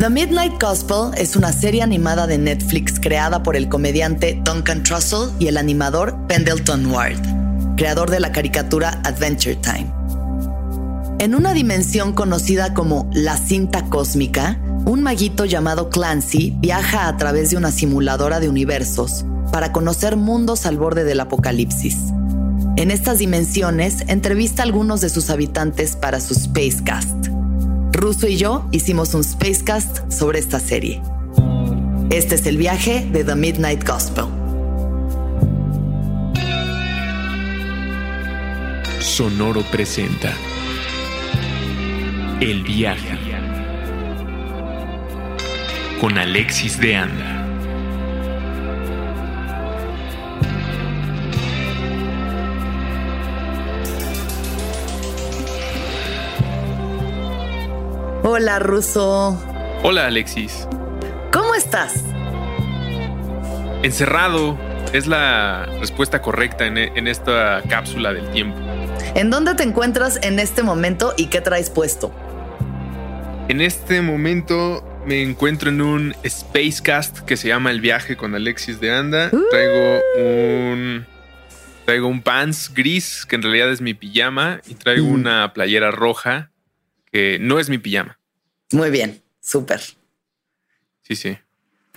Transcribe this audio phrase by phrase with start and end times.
[0.00, 5.28] The Midnight Gospel es una serie animada de Netflix creada por el comediante Duncan Trussell
[5.38, 7.20] y el animador Pendleton Ward,
[7.76, 9.92] creador de la caricatura Adventure Time.
[11.18, 17.50] En una dimensión conocida como la cinta cósmica, un maguito llamado Clancy viaja a través
[17.50, 21.98] de una simuladora de universos para conocer mundos al borde del apocalipsis.
[22.76, 27.19] En estas dimensiones entrevista a algunos de sus habitantes para su Spacecast.
[27.92, 31.02] Russo y yo hicimos un Spacecast sobre esta serie.
[32.10, 34.26] Este es el viaje de The Midnight Gospel.
[39.00, 40.32] Sonoro presenta
[42.40, 43.18] El viaje
[46.00, 47.39] con Alexis de Anda.
[58.22, 59.38] Hola, Russo.
[59.82, 60.66] Hola, Alexis.
[61.32, 62.04] ¿Cómo estás?
[63.82, 64.58] Encerrado
[64.92, 68.58] es la respuesta correcta en, en esta cápsula del tiempo.
[69.14, 72.12] ¿En dónde te encuentras en este momento y qué traes puesto?
[73.48, 78.80] En este momento me encuentro en un Spacecast que se llama El viaje con Alexis
[78.80, 79.30] de Anda.
[79.32, 79.40] Uh.
[79.50, 81.06] Traigo un
[81.86, 85.12] traigo un pants gris que en realidad es mi pijama y traigo Mm.
[85.14, 86.50] una playera roja
[87.12, 88.18] que no es mi pijama.
[88.72, 89.80] Muy bien, súper.
[91.02, 91.38] Sí, sí.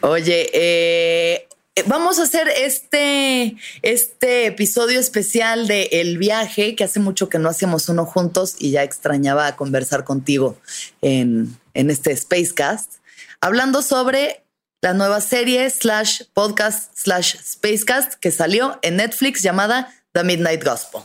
[0.01, 1.47] Oye, eh,
[1.85, 7.49] vamos a hacer este, este episodio especial de El viaje, que hace mucho que no
[7.49, 10.59] hacíamos uno juntos y ya extrañaba conversar contigo
[11.01, 12.95] en, en este Spacecast,
[13.39, 14.43] hablando sobre
[14.81, 21.03] la nueva serie slash podcast slash Spacecast que salió en Netflix llamada The Midnight Gospel.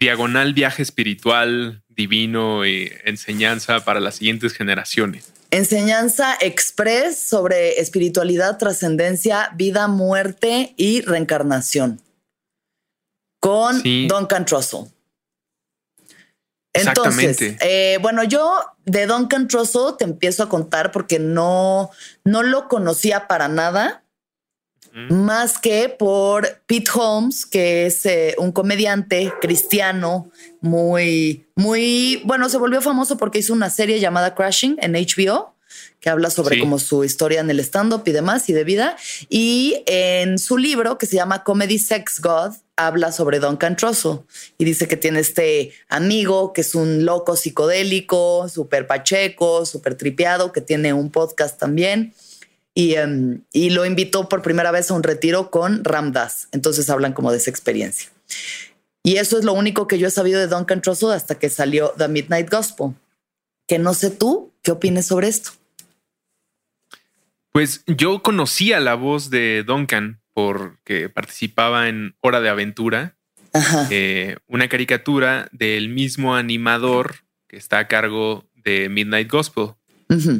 [0.00, 5.32] Diagonal viaje espiritual, divino y enseñanza para las siguientes generaciones.
[5.50, 12.00] Enseñanza express sobre espiritualidad, trascendencia, vida, muerte y reencarnación.
[13.40, 14.08] Con Sí.
[14.08, 14.86] Duncan Trussell.
[16.72, 17.58] Entonces, Exactamente.
[17.94, 18.52] eh, bueno, yo
[18.84, 21.90] de Duncan Trussell te empiezo a contar porque no,
[22.24, 24.03] no lo conocía para nada
[25.10, 32.58] Más que por Pete Holmes, que es eh, un comediante cristiano muy, muy, bueno, se
[32.58, 35.52] volvió famoso porque hizo una serie llamada Crashing en HBO,
[35.98, 36.60] que habla sobre Sí.
[36.60, 38.96] como su historia en el stand-up y demás y de vida.
[39.28, 44.20] Y en su libro, que se llama Comedy Sex God, habla sobre Duncan Trussell
[44.58, 50.52] y dice que tiene este amigo que es un loco psicodélico, súper pacheco, súper tripeado,
[50.52, 52.12] que tiene un podcast también
[52.74, 56.48] y, em, y lo invitó por primera vez a un retiro con Ramdas.
[56.52, 58.10] Entonces hablan como de esa experiencia.
[59.02, 61.92] Y eso es lo único que yo he sabido de Duncan Trussell hasta que salió
[61.98, 62.94] The Midnight Gospel.
[63.68, 65.52] Que no sé tú qué opines sobre esto.
[67.52, 73.16] Pues yo conocía la voz de Duncan porque participaba en Hora de Aventura,
[73.90, 79.74] eh, una caricatura del mismo animador que está a cargo de Midnight Gospel.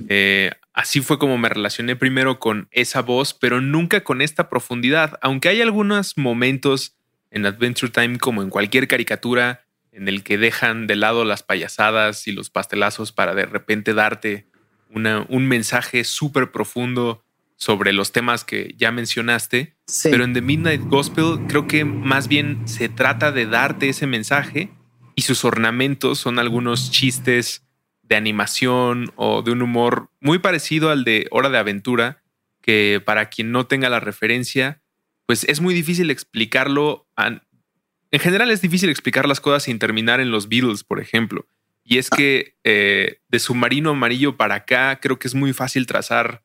[0.09, 5.19] Eh, así fue como me relacioné primero con esa voz, pero nunca con esta profundidad,
[5.23, 6.97] aunque hay algunos momentos
[7.31, 12.27] en Adventure Time, como en cualquier caricatura, en el que dejan de lado las payasadas
[12.27, 14.47] y los pastelazos para de repente darte
[14.91, 17.25] una- un mensaje súper profundo
[17.57, 19.77] sobre los temas que ya mencionaste.
[19.87, 20.09] Sí.
[20.11, 24.71] Pero en The Midnight Gospel creo que más bien se trata de darte ese mensaje
[25.15, 27.63] y sus ornamentos son algunos chistes
[28.09, 32.23] de animación o de un humor muy parecido al de Hora de Aventura,
[32.61, 34.83] que para quien no tenga la referencia,
[35.27, 37.07] pues es muy difícil explicarlo.
[37.17, 41.47] en general es difícil explicar las cosas sin terminar en los Beatles, por ejemplo.
[41.85, 46.43] Y es que eh, de submarino amarillo para acá creo que es muy fácil trazar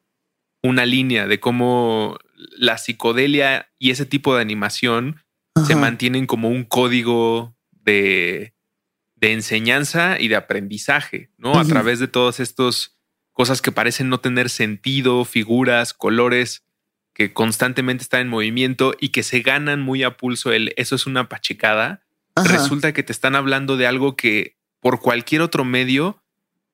[0.62, 2.18] una línea de cómo
[2.58, 5.22] la psicodelia y ese tipo de animación
[5.66, 8.54] se mantienen como un código de,
[9.20, 11.60] de enseñanza y de aprendizaje, ¿no?
[11.60, 12.98] A través de todas estas
[13.34, 16.64] cosas que parecen no tener sentido, figuras, colores
[17.14, 21.06] que constantemente están en movimiento y que se ganan muy a pulso el eso es
[21.06, 22.02] una pachecada.
[22.36, 26.24] Resulta que te están hablando de algo que por cualquier otro medio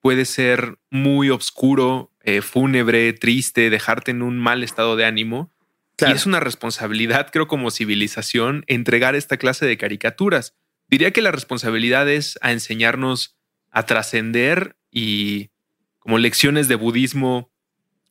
[0.00, 5.50] puede ser muy oscuro, eh, fúnebre, triste, dejarte en un mal estado de ánimo.
[5.96, 6.14] Claro.
[6.14, 10.54] Y es una responsabilidad, creo, como civilización, entregar esta clase de caricaturas.
[10.88, 13.36] Diría que la responsabilidad es a enseñarnos
[13.70, 15.50] a trascender y
[15.98, 17.50] como lecciones de budismo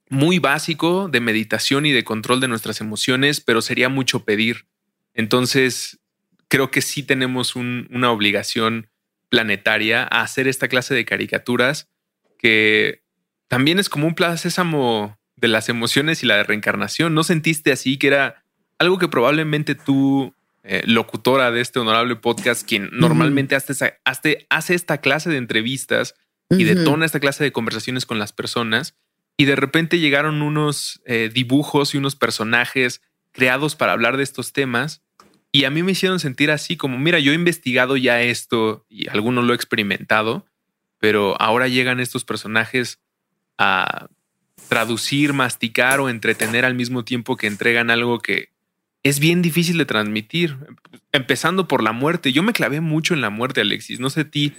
[0.09, 4.67] muy básico, de meditación y de control de nuestras emociones, pero sería mucho pedir.
[5.13, 5.99] Entonces,
[6.47, 8.89] creo que sí tenemos un- una obligación
[9.29, 11.89] planetaria a hacer esta clase de caricaturas
[12.37, 13.01] que
[13.47, 17.13] también es como un plaza sésamo de las emociones y la de reencarnación.
[17.15, 18.43] ¿No sentiste así que era
[18.77, 20.35] algo que probablemente tú,
[20.67, 26.15] eh, locutora de este honorable podcast, quien normalmente hace, hace, esta clase de entrevistas
[26.49, 28.95] y detona esta clase de conversaciones con las personas,
[29.37, 33.01] y de repente llegaron unos eh, dibujos y unos personajes
[33.31, 35.03] creados para hablar de estos temas,
[35.51, 39.07] y a mí me hicieron sentir así como, mira, yo he investigado ya esto y
[39.09, 40.45] alguno lo he experimentado,
[40.97, 42.99] pero ahora llegan estos personajes
[43.57, 44.07] a
[44.67, 48.54] traducir, masticar o entretener al mismo tiempo que entregan algo que
[49.05, 50.57] es bien difícil de transmitir,
[51.11, 52.33] empezando por la muerte.
[52.33, 53.99] Yo me clavé mucho en la muerte, Alexis.
[53.99, 54.53] No sé a ti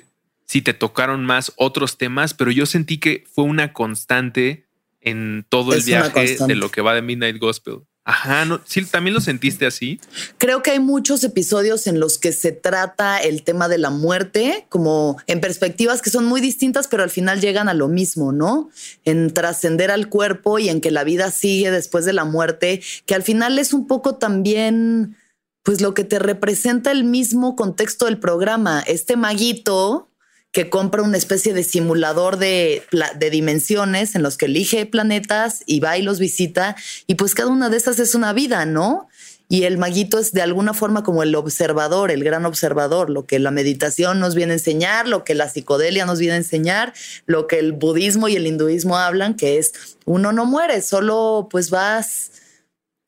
[0.45, 4.69] si te tocaron más otros temas, pero yo sentí que fue una constante
[5.01, 7.81] en todo el viaje de lo que va de Midnight Gospel.
[8.09, 9.99] Ajá, no, sí, también lo sentiste así.
[10.39, 14.65] Creo que hay muchos episodios en los que se trata el tema de la muerte,
[14.69, 18.71] como en perspectivas que son muy distintas, pero al final llegan a lo mismo, ¿no?
[19.05, 23.17] En trascender al cuerpo y en que la vida sigue después de la muerte, que
[23.17, 25.17] al final es un poco también,
[25.65, 28.85] pues lo que te representa el mismo contexto del programa.
[28.87, 30.09] Este maguito
[30.57, 32.83] que compra una especie de simulador de,
[33.31, 36.77] dimensiones en los que elige planetas y va y los visita.
[37.07, 39.07] Y pues cada una de esas es una vida, ¿no?
[39.51, 43.39] Y el maguito es de alguna forma como el observador, el gran observador, lo que
[43.39, 46.95] la meditación nos viene a enseñar, lo que la psicodelia nos viene a enseñar,
[47.27, 51.69] lo que el budismo y el hinduismo hablan, que es uno no muere, solo pues
[51.69, 52.31] vas,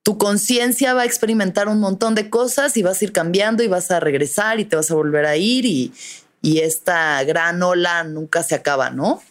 [0.02, 3.68] tu conciencia va a experimentar un montón de cosas y vas a ir cambiando y
[3.68, 5.94] vas a regresar y te vas a volver a ir y,
[6.40, 9.22] y esta gran ola nunca se acaba, ¿no?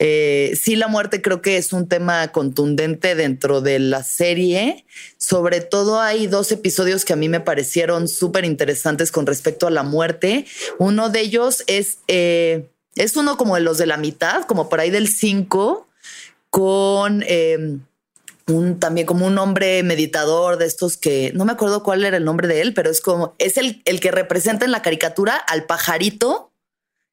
[0.00, 4.84] Eh, sí, la muerte creo que es un tema contundente dentro de la serie.
[5.18, 9.70] Sobre todo hay dos episodios que a mí me parecieron súper interesantes con respecto a
[9.70, 10.46] la muerte.
[10.78, 14.80] Uno de ellos es, eh, es uno como de los de la mitad, como por
[14.80, 15.88] ahí del 5,
[16.50, 17.24] con...
[17.26, 17.78] Eh,
[18.46, 22.24] un también como un hombre meditador de estos que no me acuerdo cuál era el
[22.24, 25.64] nombre de él, pero es como es el, el que representa en la caricatura al
[25.64, 26.52] pajarito,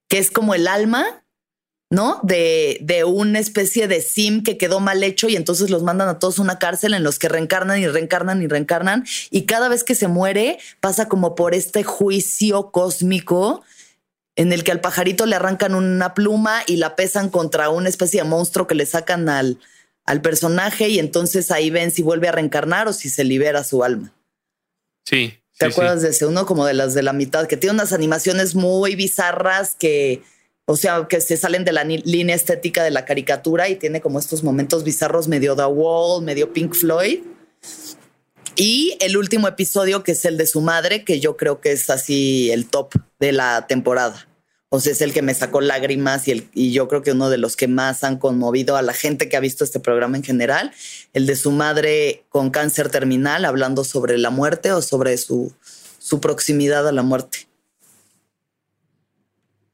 [0.09, 1.23] que es como el alma,
[1.89, 2.19] ¿no?
[2.23, 6.19] De, de una especie de sim que quedó mal hecho y entonces los mandan a
[6.19, 9.05] todos a una cárcel en los que reencarnan y reencarnan y reencarnan.
[9.29, 13.61] Y cada vez que se muere pasa como por este juicio cósmico
[14.35, 18.21] en el que al pajarito le arrancan una pluma y la pesan contra una especie
[18.21, 19.59] de monstruo que le sacan al,
[20.05, 23.83] al personaje y entonces ahí ven si vuelve a reencarnar o si se libera su
[23.83, 24.13] alma.
[25.05, 25.37] Sí.
[25.57, 28.55] ¿Te acuerdas de ese uno como de las de la mitad que tiene unas animaciones
[28.55, 30.23] muy bizarras que,
[30.65, 34.17] o sea, que se salen de la línea estética de la caricatura y tiene como
[34.17, 37.19] estos momentos bizarros medio The Wall, medio Pink Floyd?
[38.55, 41.89] Y el último episodio que es el de su madre, que yo creo que es
[41.89, 44.27] así el top de la temporada.
[44.73, 47.29] O sea, es el que me sacó lágrimas y, el, y yo creo que uno
[47.29, 50.23] de los que más han conmovido a la gente que ha visto este programa en
[50.23, 50.71] general,
[51.11, 55.53] el de su madre con cáncer terminal, hablando sobre la muerte o sobre su,
[55.99, 57.49] su proximidad a la muerte.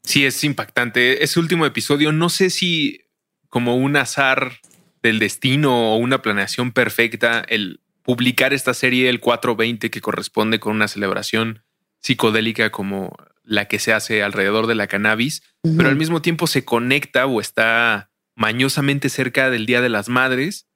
[0.02, 1.24] Sí, es impactante.
[1.24, 3.02] Ese último episodio, no sé si
[3.50, 4.62] como un azar
[5.04, 10.76] del destino o una planeación perfecta, el publicar esta serie el 420 que corresponde con
[10.76, 11.62] una celebración
[12.00, 13.16] psicodélica como
[13.48, 17.40] la que se hace alrededor de la cannabis, pero al mismo tiempo se conecta o
[17.40, 20.68] está mañosamente cerca del Día de las Madres.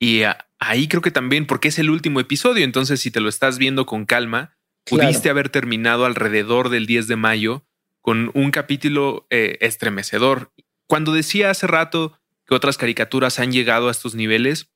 [0.00, 0.22] Y
[0.58, 3.86] ahí creo que también, porque es el último episodio, entonces si te lo estás viendo
[3.86, 7.64] con calma, pudiste haber terminado alrededor del 10 de mayo
[8.02, 10.52] con un capítulo eh, estremecedor.
[10.86, 14.68] Cuando decía hace rato que otras caricaturas han llegado a estos niveles,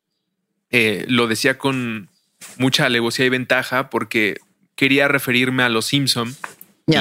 [0.71, 2.11] eh, lo decía con
[2.59, 4.39] mucha alevosía y ventaja porque
[4.77, 6.35] quería referirme a Los Simpson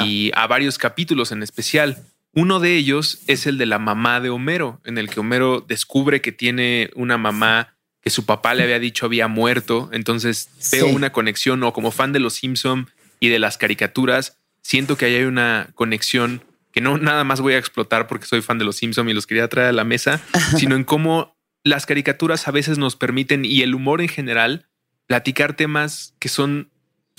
[0.05, 2.03] y a varios capítulos en especial.
[2.33, 6.21] Uno de ellos es el de la mamá de Homero, en el que Homero descubre
[6.21, 9.89] que tiene una mamá que su papá le había dicho había muerto.
[9.91, 14.97] Entonces veo una conexión o como fan de Los Simpson y de las caricaturas, siento
[14.97, 18.59] que ahí hay una conexión que no nada más voy a explotar porque soy fan
[18.59, 20.21] de Los Simpson y los quería traer a la mesa,
[20.57, 24.67] sino en cómo las caricaturas a veces nos permiten y el humor en general
[25.07, 26.69] platicar temas que son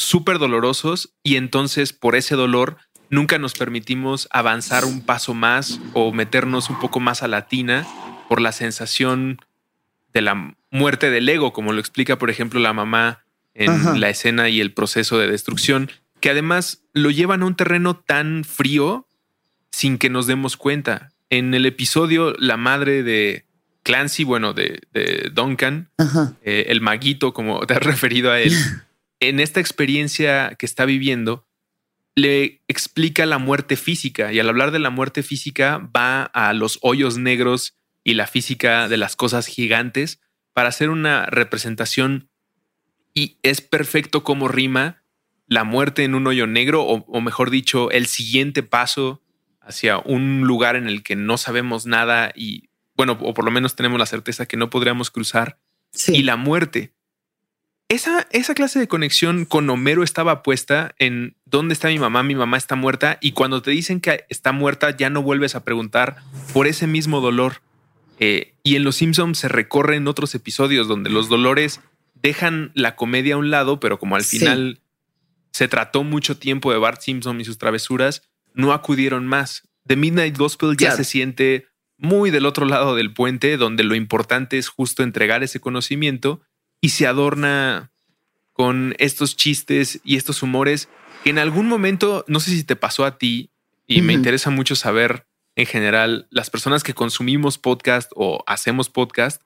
[0.00, 2.76] súper dolorosos y entonces por ese dolor
[3.10, 7.86] nunca nos permitimos avanzar un paso más o meternos un poco más a la tina
[8.28, 9.40] por la sensación
[10.12, 14.48] de la muerte del ego, como lo explica, por ejemplo, la mamá en la escena
[14.48, 15.90] y el proceso de destrucción,
[16.20, 19.06] que además lo llevan a un terreno tan frío
[19.70, 21.10] sin que nos demos cuenta.
[21.28, 23.44] En el episodio, la madre de
[23.82, 24.80] Clancy, bueno, de,
[25.32, 25.90] Duncan,
[26.42, 28.52] eh, el maguito, como te has referido a él,
[29.20, 31.46] en esta experiencia que está viviendo,
[32.14, 36.78] le explica la muerte física y al hablar de la muerte física va a los
[36.82, 40.20] hoyos negros y la física de las cosas gigantes
[40.52, 42.28] para hacer una representación
[43.14, 45.02] y es perfecto como rima
[45.46, 49.22] la muerte en un hoyo negro o, mejor dicho, el siguiente paso
[49.60, 53.76] hacia un lugar en el que no sabemos nada y bueno, o por lo menos
[53.76, 55.58] tenemos la certeza que no podríamos cruzar
[56.08, 56.92] y la muerte.
[57.90, 62.36] Esa, esa clase de conexión con Homero estaba puesta en dónde está mi mamá, mi
[62.36, 66.18] mamá está muerta y cuando te dicen que está muerta ya no vuelves a preguntar
[66.52, 67.62] por ese mismo dolor.
[68.20, 71.80] Eh, y en Los Simpsons se recorren otros episodios donde los dolores
[72.14, 74.78] dejan la comedia a un lado, pero como al final
[75.50, 78.22] se trató mucho tiempo de Bart Simpson y sus travesuras,
[78.54, 79.68] no acudieron más.
[79.88, 81.66] The Midnight Gospel ya se siente
[81.98, 86.40] muy del otro lado del puente, donde lo importante es justo entregar ese conocimiento
[86.80, 87.90] y se adorna
[88.52, 90.88] con estos chistes y estos humores
[91.24, 93.50] que en algún momento, no sé si te pasó a ti,
[93.86, 99.42] y me interesa mucho saber en general, las personas que consumimos podcast o hacemos podcast,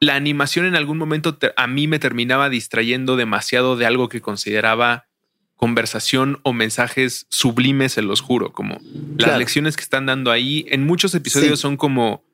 [0.00, 5.06] la animación en algún momento a mí me terminaba distrayendo demasiado de algo que consideraba
[5.56, 8.80] conversación o mensajes sublimes, se los juro, como
[9.18, 10.64] las lecciones que están dando ahí.
[10.68, 12.24] En muchos episodios son como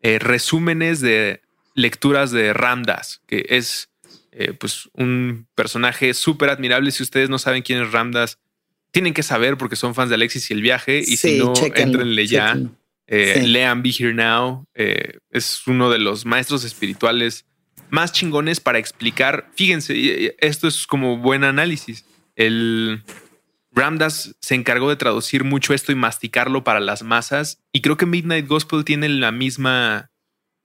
[0.00, 1.42] eh, resúmenes de
[1.74, 3.90] lecturas de Ramdas, que es
[4.32, 6.90] eh, pues un personaje súper admirable.
[6.90, 8.38] Si ustedes no saben quién es Ramdas,
[8.90, 11.00] tienen que saber porque son fans de Alexis y el viaje.
[11.00, 12.58] Y si no, entrenle ya.
[13.06, 14.66] Eh, lean Be Here Now.
[14.74, 17.44] Eh, es uno de los maestros espirituales
[17.90, 19.50] más chingones para explicar.
[19.54, 22.06] Fíjense, esto es como buen análisis.
[22.36, 23.02] El
[23.70, 27.58] Ramdas se encargó de traducir mucho esto y masticarlo para las masas.
[27.72, 30.11] Y creo que Midnight Gospel tiene la misma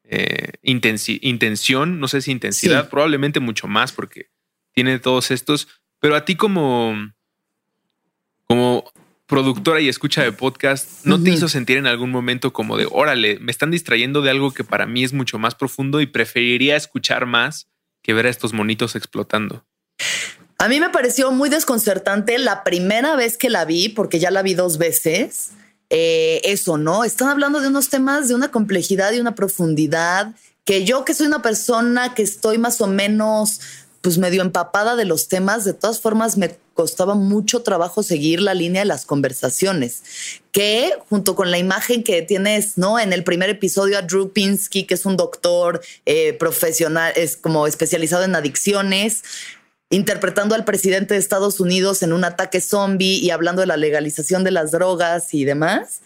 [0.09, 4.29] eh, intención, no sé si intensidad, probablemente mucho más porque
[4.73, 5.67] tiene todos estos.
[5.99, 6.95] Pero a ti como
[8.47, 8.91] como
[9.27, 13.39] productora y escucha de podcast, ¿no te hizo sentir en algún momento como de, órale,
[13.39, 17.25] me están distrayendo de algo que para mí es mucho más profundo y preferiría escuchar
[17.25, 17.67] más
[18.01, 19.65] que ver a estos monitos explotando?
[20.59, 24.41] A mí me pareció muy desconcertante la primera vez que la vi, porque ya la
[24.41, 25.51] vi dos veces.
[25.89, 27.03] Eh, eso, ¿no?
[27.03, 30.33] Están hablando de unos temas de una complejidad y una profundidad
[30.65, 33.61] que yo que soy una persona que estoy más o menos
[34.01, 38.53] pues medio empapada de los temas, de todas formas me costaba mucho trabajo seguir la
[38.53, 40.03] línea de las conversaciones,
[40.51, 42.99] que junto con la imagen que tienes, ¿no?
[42.99, 47.65] En el primer episodio a Drew Pinsky, que es un doctor eh, profesional, es como
[47.65, 49.23] especializado en adicciones,
[49.89, 54.43] interpretando al presidente de Estados Unidos en un ataque zombie y hablando de la legalización
[54.43, 56.01] de las drogas y demás,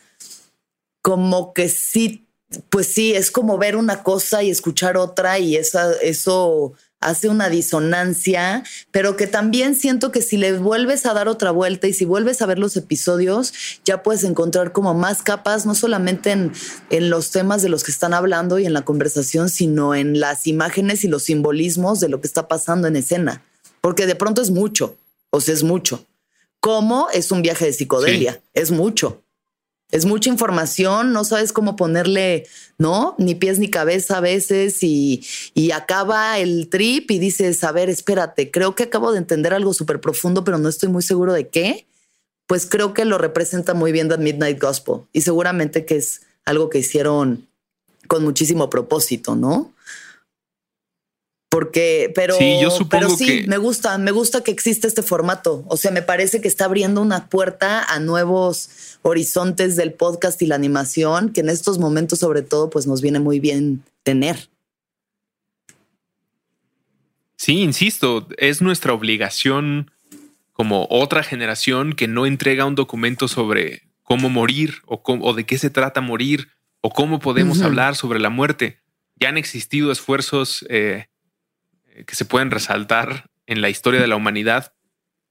[1.01, 2.27] como que sí,
[2.69, 7.49] pues sí, es como ver una cosa y escuchar otra y esa, eso hace una
[7.49, 12.05] disonancia, pero que también siento que si le vuelves a dar otra vuelta y si
[12.05, 16.51] vuelves a ver los episodios, ya puedes encontrar como más capas, no solamente en,
[16.91, 20.45] en los temas de los que están hablando y en la conversación, sino en las
[20.45, 23.41] imágenes y los simbolismos de lo que está pasando en escena,
[23.81, 24.97] porque de pronto es mucho,
[25.29, 26.05] o sea, es mucho.
[26.59, 28.41] ¿Cómo es un viaje de psicodelia?
[28.53, 29.21] Es mucho
[29.91, 32.47] es mucha información, no sabes cómo ponerle,
[32.77, 33.13] ¿no?
[33.17, 37.89] Ni pies ni cabeza a veces y, y acaba el trip y dices, a ver,
[37.89, 41.49] espérate, creo que acabo de entender algo súper profundo, pero no estoy muy seguro de
[41.49, 41.85] qué.
[42.47, 46.69] Pues creo que lo representa muy bien The Midnight Gospel y seguramente que es algo
[46.69, 47.47] que hicieron
[48.07, 49.73] con muchísimo propósito, ¿no?
[51.51, 55.65] Porque, pero sí, yo supongo pero sí, me gusta, me gusta que existe este formato.
[55.67, 58.69] O sea, me parece que está abriendo una puerta a nuevos
[59.01, 63.19] horizontes del podcast y la animación, que en estos momentos, sobre todo, pues nos viene
[63.19, 64.47] muy bien tener.
[67.35, 69.91] Sí, insisto, es nuestra obligación
[70.53, 75.57] como otra generación que no entrega un documento sobre cómo morir o, o de qué
[75.57, 76.47] se trata morir
[76.79, 78.79] o cómo podemos hablar sobre la muerte.
[79.17, 81.07] Ya han existido esfuerzos eh,
[82.05, 84.73] que se pueden resaltar en la historia de la humanidad,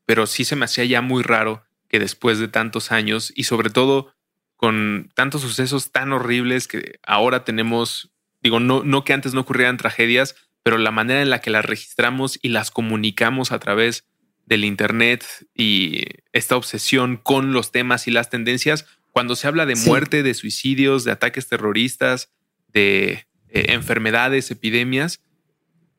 [0.07, 3.71] pero sí se me hacía ya muy raro que después de tantos años y sobre
[3.71, 4.15] todo
[4.57, 8.11] con tantos sucesos tan horribles que ahora tenemos,
[8.43, 11.65] digo, no, no que antes no ocurrieran tragedias, pero la manera en la que las
[11.65, 14.07] registramos y las comunicamos a través
[14.45, 15.25] del Internet
[15.55, 20.35] y esta obsesión con los temas y las tendencias, cuando se habla de muerte, de
[20.35, 22.31] suicidios, de ataques terroristas,
[22.69, 25.21] de eh, enfermedades, epidemias,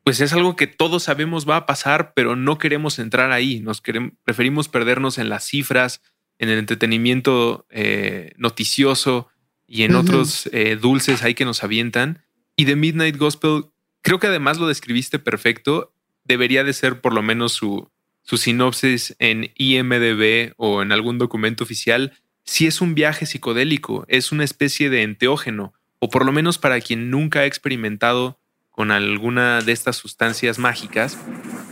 [0.03, 3.59] pues es algo que todos sabemos va a pasar, pero no queremos entrar ahí.
[3.59, 6.01] Nos queremos, preferimos perdernos en las cifras,
[6.39, 9.27] en el entretenimiento eh, noticioso
[9.67, 12.25] y en otros eh, dulces ahí que nos avientan.
[12.55, 13.65] Y The Midnight Gospel,
[14.01, 15.93] creo que además lo describiste perfecto.
[16.23, 17.91] Debería de ser por lo menos su,
[18.23, 22.13] su sinopsis en IMDB o en algún documento oficial.
[22.43, 26.81] Si es un viaje psicodélico, es una especie de enteógeno o por lo menos para
[26.81, 28.40] quien nunca ha experimentado
[28.81, 31.15] con alguna de estas sustancias mágicas,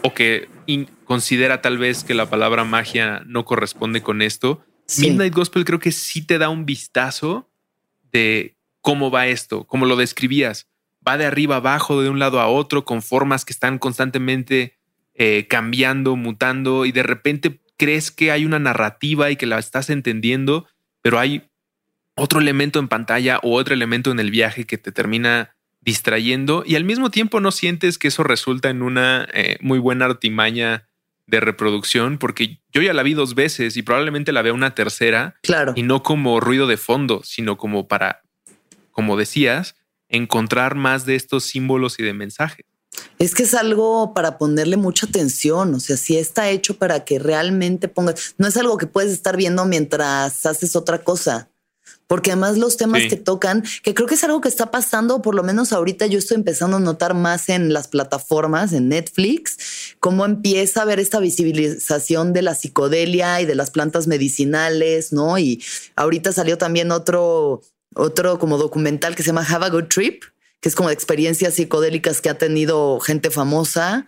[0.03, 0.47] o que
[1.05, 4.63] considera tal vez que la palabra magia no corresponde con esto,
[4.99, 7.49] Midnight Gospel creo que sí te da un vistazo
[8.11, 10.67] de cómo va esto, como lo describías.
[11.07, 14.77] Va de arriba abajo, de un lado a otro, con formas que están constantemente
[15.15, 19.89] eh, cambiando, mutando, y de repente crees que hay una narrativa y que la estás
[19.89, 20.67] entendiendo,
[21.01, 21.49] pero hay
[22.13, 26.75] otro elemento en pantalla o otro elemento en el viaje que te termina distrayendo y
[26.75, 30.87] al mismo tiempo no sientes que eso resulta en una eh, muy buena artimaña
[31.29, 35.35] de reproducción, porque yo ya la vi dos veces y probablemente la vea una tercera.
[35.43, 35.73] Claro.
[35.75, 38.23] Y no como ruido de fondo, sino como para,
[38.91, 39.75] como decías,
[40.09, 42.65] encontrar más de estos símbolos y de mensajes.
[43.19, 47.19] Es que es algo para ponerle mucha atención, o sea, si está hecho para que
[47.19, 51.48] realmente pongas, no es algo que puedes estar viendo mientras haces otra cosa
[52.09, 55.35] porque además los temas que tocan, que creo que es algo que está pasando, por
[55.35, 60.25] lo menos ahorita yo estoy empezando a notar más en las plataformas, en Netflix, cómo
[60.25, 65.37] empieza a ver esta visibilización de la psicodelia y de las plantas medicinales, ¿no?
[65.37, 65.63] Y
[65.95, 67.61] ahorita salió también otro,
[67.93, 70.23] otro como documental que se llama Have a Good Trip,
[70.61, 74.07] que es como de experiencias psicodélicas que ha tenido gente famosa.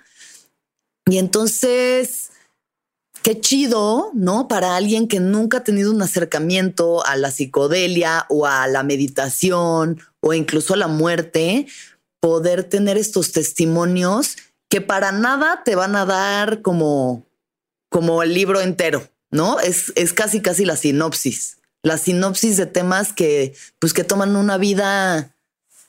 [1.06, 2.31] Y entonces
[3.24, 4.48] Qué chido, ¿no?
[4.48, 10.00] Para alguien que nunca ha tenido un acercamiento a la psicodelia o a la meditación
[10.22, 11.68] o incluso a la muerte,
[12.20, 14.38] poder tener estos testimonios
[14.70, 17.28] que para nada te van a dar como,
[17.90, 19.60] como el libro entero, ¿no?
[19.60, 24.58] Es, es casi, casi la sinopsis, la sinopsis de temas que, pues, que toman una
[24.58, 25.36] vida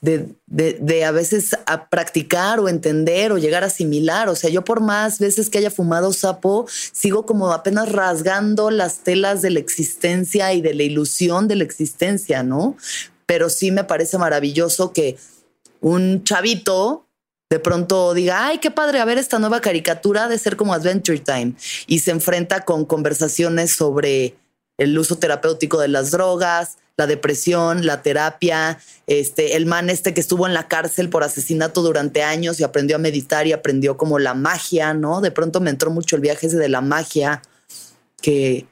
[0.03, 4.27] de, a veces a practicar o entender o llegar a asimilar.
[4.27, 8.99] O sea, yo por más veces que haya fumado sapo, sigo como apenas rasgando las
[8.99, 12.75] telas de la existencia y de la ilusión de la existencia, ¿no?
[13.25, 15.17] Pero sí me parece maravilloso que
[15.79, 17.07] un chavito
[17.49, 21.19] de pronto diga, ay, qué padre, a ver esta nueva caricatura de ser como Adventure
[21.19, 21.53] Time
[21.87, 24.35] y se enfrenta con conversaciones sobre
[24.77, 30.21] el uso terapéutico de las drogas, la depresión, la terapia, este, el man este que
[30.21, 34.19] estuvo en la cárcel por asesinato durante años y aprendió a meditar y aprendió como
[34.19, 35.21] la magia, ¿no?
[35.21, 37.41] De pronto me entró mucho el viaje ese de la magia,
[38.21, 38.67] que,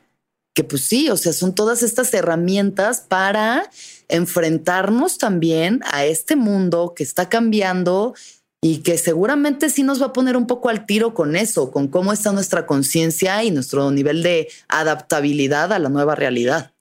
[0.54, 3.70] que pues sí, o sea, son todas estas herramientas para
[4.08, 8.14] enfrentarnos también a este mundo que está cambiando
[8.64, 11.88] y que seguramente sí nos va a poner un poco al tiro con eso, con
[11.88, 16.74] cómo está nuestra conciencia y nuestro nivel de adaptabilidad a la nueva realidad.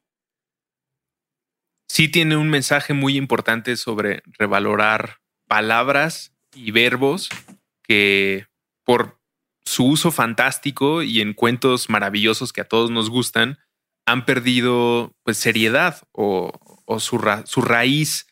[1.89, 7.31] Sí tiene un mensaje muy importante sobre revalorar palabras y verbos
[7.83, 8.47] que
[8.85, 9.19] por
[9.65, 13.59] su uso fantástico y en cuentos maravillosos que a todos nos gustan,
[14.07, 16.53] han perdido pues, seriedad o,
[16.99, 18.27] su, raíz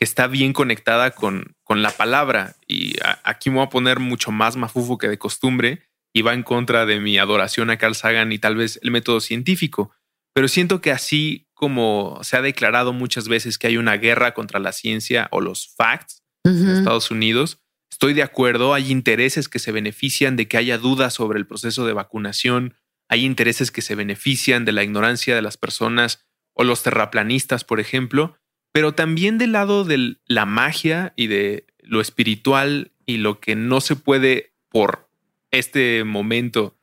[0.00, 2.56] que está bien conectada con, con la palabra.
[2.66, 5.82] Y aquí me voy a poner mucho más mafufo que de costumbre
[6.14, 9.20] y va en contra de mi adoración a Carl Sagan y tal vez el método
[9.20, 9.92] científico.
[10.32, 14.58] Pero siento que así como se ha declarado muchas veces que hay una guerra contra
[14.58, 17.60] la ciencia o los facts en Estados Unidos,
[17.92, 21.84] estoy de acuerdo, hay intereses que se benefician de que haya dudas sobre el proceso
[21.84, 22.74] de vacunación,
[23.10, 27.80] hay intereses que se benefician de la ignorancia de las personas o los terraplanistas, por
[27.80, 28.39] ejemplo,
[28.72, 33.80] pero también del lado de la magia y de lo espiritual y lo que no
[33.80, 35.08] se puede por
[35.50, 36.76] este momento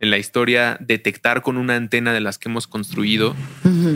[0.00, 3.34] en la historia detectar con una antena de las que hemos construido.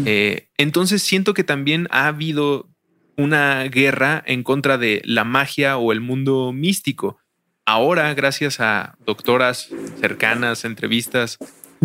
[0.07, 2.69] Eh, entonces siento que también ha habido
[3.17, 7.19] una guerra en contra de la magia o el mundo místico.
[7.67, 9.69] Ahora, gracias a doctoras
[10.01, 11.37] cercanas, entrevistas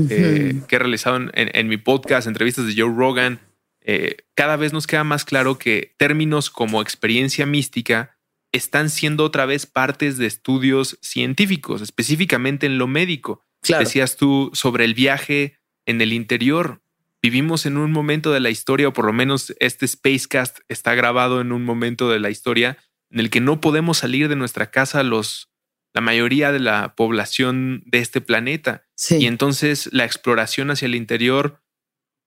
[0.10, 3.40] eh, que he realizado en, mi podcast, entrevistas de Joe Rogan,
[3.86, 8.18] eh, cada vez nos queda más claro que términos como experiencia mística
[8.54, 13.44] están siendo otra vez partes de estudios científicos, específicamente en lo médico.
[13.68, 16.82] Decías tú sobre el viaje en el interior.
[17.22, 21.42] Vivimos en un momento de la historia, o por lo menos este Spacecast está grabado
[21.42, 22.78] en un momento de la historia
[23.10, 25.50] en el que no podemos salir de nuestra casa los,
[25.94, 28.86] la mayoría de la población de este planeta.
[29.10, 31.63] Y entonces la exploración hacia el interior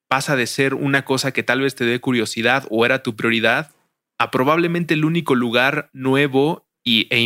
[0.08, 3.70] pasa de ser una cosa que tal vez te dé curiosidad o era tu prioridad
[4.18, 7.18] a probablemente el único lugar nuevo y, e,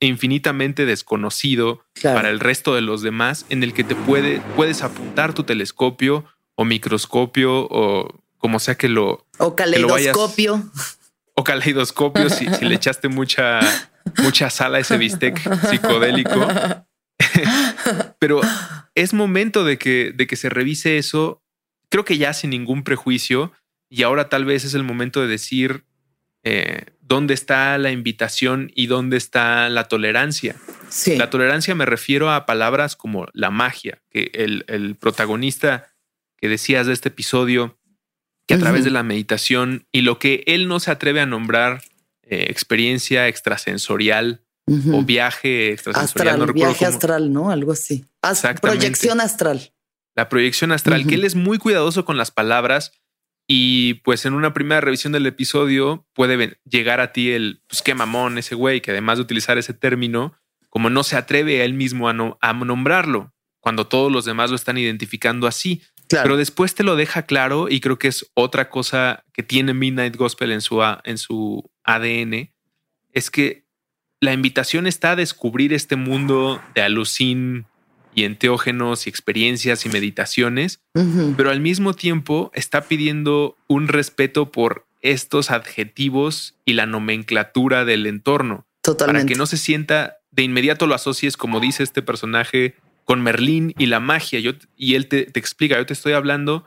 [0.00, 5.32] infinitamente desconocido para el resto de los demás, en el que te puede, puedes apuntar
[5.32, 6.24] tu telescopio
[6.56, 9.26] o microscopio o como sea que lo...
[9.38, 10.62] O caleidoscopio.
[11.34, 13.60] o caleidoscopio si, le echaste mucha,
[14.18, 16.48] mucha sal a ese bistec psicodélico.
[18.18, 18.40] Pero
[18.94, 21.39] es momento de que, de que se revise eso,
[21.90, 23.52] creo que ya sin ningún prejuicio,
[23.90, 25.84] y ahora tal vez es el momento de decir,
[26.42, 30.56] eh, dónde está la invitación y dónde está la tolerancia.
[30.88, 31.16] Sí.
[31.16, 35.92] La tolerancia me refiero a palabras como la magia, que el, protagonista
[36.38, 37.78] que decías de este episodio,
[38.46, 41.82] que a través de la meditación y lo que él no se atreve a nombrar
[42.22, 46.40] eh, experiencia extrasensorial o viaje extrasensorial.
[46.40, 47.50] Astral, viaje astral, ¿no?
[47.50, 48.04] Algo así.
[48.60, 49.72] proyección astral.
[50.20, 52.92] La proyección astral, que él es muy cuidadoso con las palabras
[53.48, 57.94] y pues en una primera revisión del episodio puede llegar a ti el, pues qué
[57.94, 60.34] mamón ese güey, que además de utilizar ese término,
[60.68, 64.56] como no se atreve a él mismo a, a nombrarlo, cuando todos los demás lo
[64.56, 65.80] están identificando así.
[66.10, 70.16] Pero después te lo deja claro y creo que es otra cosa que tiene Midnight
[70.16, 72.52] Gospel en su, en su ADN,
[73.14, 73.64] es que
[74.20, 77.64] la invitación está a descubrir este mundo de alucin
[78.14, 80.80] y enteógenos y experiencias y meditaciones,
[81.36, 88.06] pero al mismo tiempo está pidiendo un respeto por estos adjetivos y la nomenclatura del
[88.06, 88.66] entorno.
[88.82, 89.20] Totalmente.
[89.20, 93.74] Para que no se sienta de inmediato lo asocies, como dice este personaje, con Merlín
[93.78, 94.40] y la magia.
[94.40, 96.64] Yo, y él te, te explica, yo te estoy hablando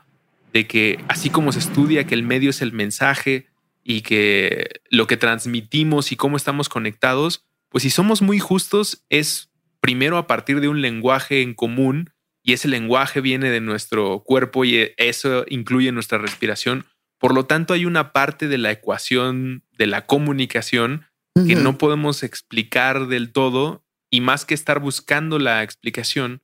[0.52, 3.48] de que así como se estudia que el medio es el mensaje
[3.82, 9.50] y que lo que transmitimos y cómo estamos conectados, pues si somos muy justos es
[9.84, 12.08] primero a partir de un lenguaje en común
[12.42, 16.86] y ese lenguaje viene de nuestro cuerpo y eso incluye nuestra respiración.
[17.18, 22.22] Por lo tanto, hay una parte de la ecuación de la comunicación que no podemos
[22.22, 26.40] explicar del todo y más que estar buscando la explicación,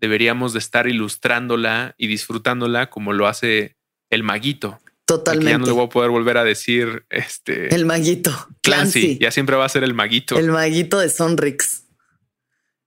[0.00, 3.76] deberíamos de estar ilustrándola y disfrutándola como lo hace
[4.10, 4.80] el maguito.
[5.04, 5.52] Totalmente.
[5.52, 7.72] ya no le voy a poder volver a decir este.
[7.72, 8.32] El maguito.
[8.60, 9.18] Clancy.
[9.20, 10.36] Ya siempre va a ser el maguito.
[10.36, 11.81] El maguito de Sonrix.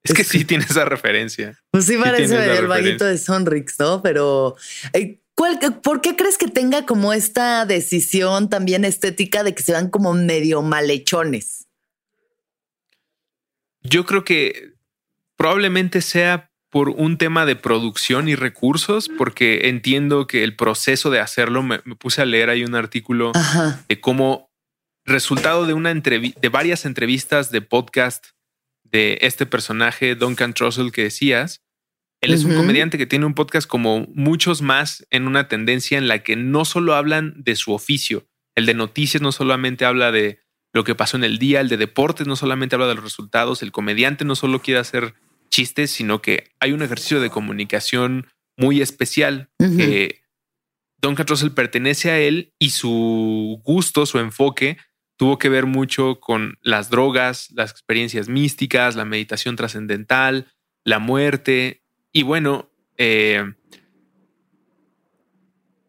[0.05, 1.59] Es que sí tiene esa referencia.
[1.71, 4.01] Pues sí parece el vaguito de Sonrix, ¿no?
[4.03, 4.55] Pero
[4.93, 5.19] eh,
[5.81, 10.13] ¿por qué crees que tenga como esta decisión también estética de que se van como
[10.13, 11.67] medio malhechones?
[13.81, 14.73] Yo creo que
[15.37, 21.19] probablemente sea por un tema de producción y recursos, porque entiendo que el proceso de
[21.19, 23.31] hacerlo, me, puse a leer ahí un artículo
[23.87, 24.51] de cómo
[25.05, 28.35] resultado de una de varias entrevistas de podcast
[28.91, 31.62] de este personaje, Duncan Trussell, que decías.
[32.21, 36.08] Él es un comediante que tiene un podcast como muchos más en una tendencia en
[36.08, 38.26] la que no solo hablan de su oficio.
[38.56, 40.39] El de noticias no solamente habla de
[40.74, 43.62] lo que pasó en el día, el de deportes no solamente habla de los resultados,
[43.62, 45.13] el comediante no solo quiere hacer
[45.50, 50.21] chistes, sino que hay un ejercicio de comunicación muy especial que
[51.02, 54.78] Duncan Trussell pertenece a él y su gusto, su enfoque
[55.17, 60.47] tuvo que ver mucho con las drogas, las experiencias místicas, la meditación trascendental,
[60.84, 61.82] la muerte.
[62.12, 63.54] Y bueno, eh,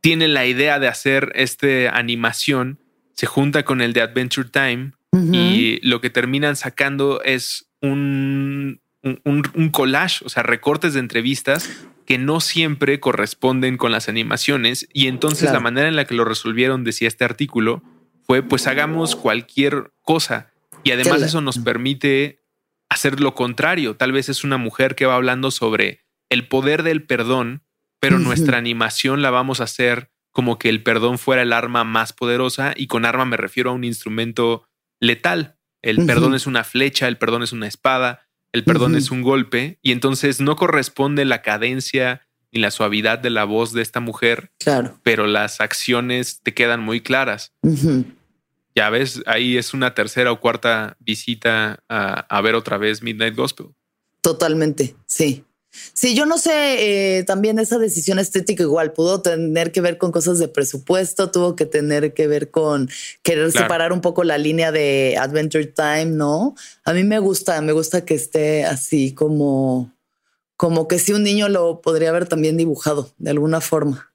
[0.00, 2.78] tiene la idea de hacer esta animación,
[3.12, 4.92] se junta con el de Adventure Time
[5.32, 11.70] y lo que terminan sacando es un, un, collage, o sea, recortes de entrevistas
[12.04, 14.88] que no siempre corresponden con las animaciones.
[14.92, 17.82] Y entonces la manera en la que lo resolvieron, decía este artículo,
[18.26, 20.52] fue pues hagamos cualquier cosa.
[20.84, 22.42] Y además eso nos permite
[22.88, 23.96] hacer lo contrario.
[23.96, 27.62] Tal vez es una mujer que va hablando sobre el poder del perdón,
[28.00, 32.12] pero nuestra animación la vamos a hacer como que el perdón fuera el arma más
[32.12, 34.68] poderosa y con arma me refiero a un instrumento
[35.00, 35.56] letal.
[35.82, 39.78] El perdón es una flecha, el perdón es una espada, el perdón es un golpe
[39.82, 42.25] y entonces no corresponde la cadencia
[42.56, 44.50] ni la suavidad de la voz de esta mujer.
[44.58, 44.98] Claro.
[45.02, 47.52] Pero las acciones te quedan muy claras
[48.76, 53.68] ya ves, ahí es una tercera o cuarta visita a, ver otra vez Midnight Gospel.
[54.20, 55.44] Totalmente, sí.
[55.92, 60.10] Sí, yo no sé, eh, también esa decisión estética igual pudo tener que ver con
[60.10, 62.88] cosas de presupuesto, tuvo que tener que ver con
[63.22, 66.54] querer separar un poco la línea de Adventure Time, ¿no?
[66.84, 69.92] A mí me gusta, me gusta que esté así como,
[70.56, 74.12] como que si un niño lo podría haber también dibujado de alguna forma.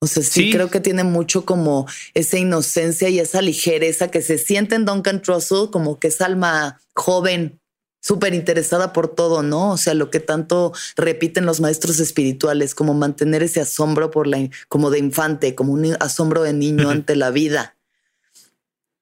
[0.00, 4.36] O sea, sí, creo que tiene mucho como esa inocencia y esa ligereza que se
[4.36, 7.60] siente en Duncan Trussell, como que es alma joven,
[8.00, 9.70] súper interesada por todo, ¿no?
[9.70, 14.40] O sea, lo que tanto repiten los maestros espirituales, como mantener ese asombro por la,
[14.68, 17.76] como de infante, como un asombro de niño ante la vida.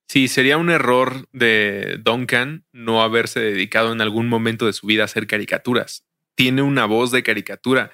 [0.07, 5.01] Sí, sería un error de Duncan no haberse dedicado en algún momento de su vida
[5.01, 6.03] a hacer caricaturas.
[6.35, 7.91] Tiene una voz de caricatura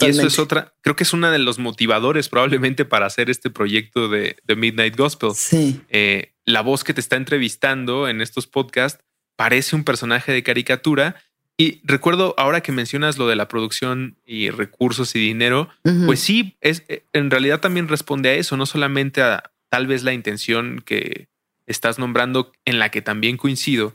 [0.00, 3.48] y eso es otra, creo que es uno de los motivadores probablemente para hacer este
[3.48, 5.30] proyecto de, Midnight Gospel.
[5.34, 5.80] Sí.
[5.88, 9.02] Eh, la voz que te está entrevistando en estos podcasts
[9.36, 11.16] parece un personaje de caricatura.
[11.56, 15.68] Y recuerdo ahora que mencionas lo de la producción y recursos y dinero,
[16.06, 20.12] pues sí, es, en realidad también responde a eso, no solamente a tal vez la
[20.12, 21.28] intención que
[21.66, 23.94] estás nombrando, en la que también coincido,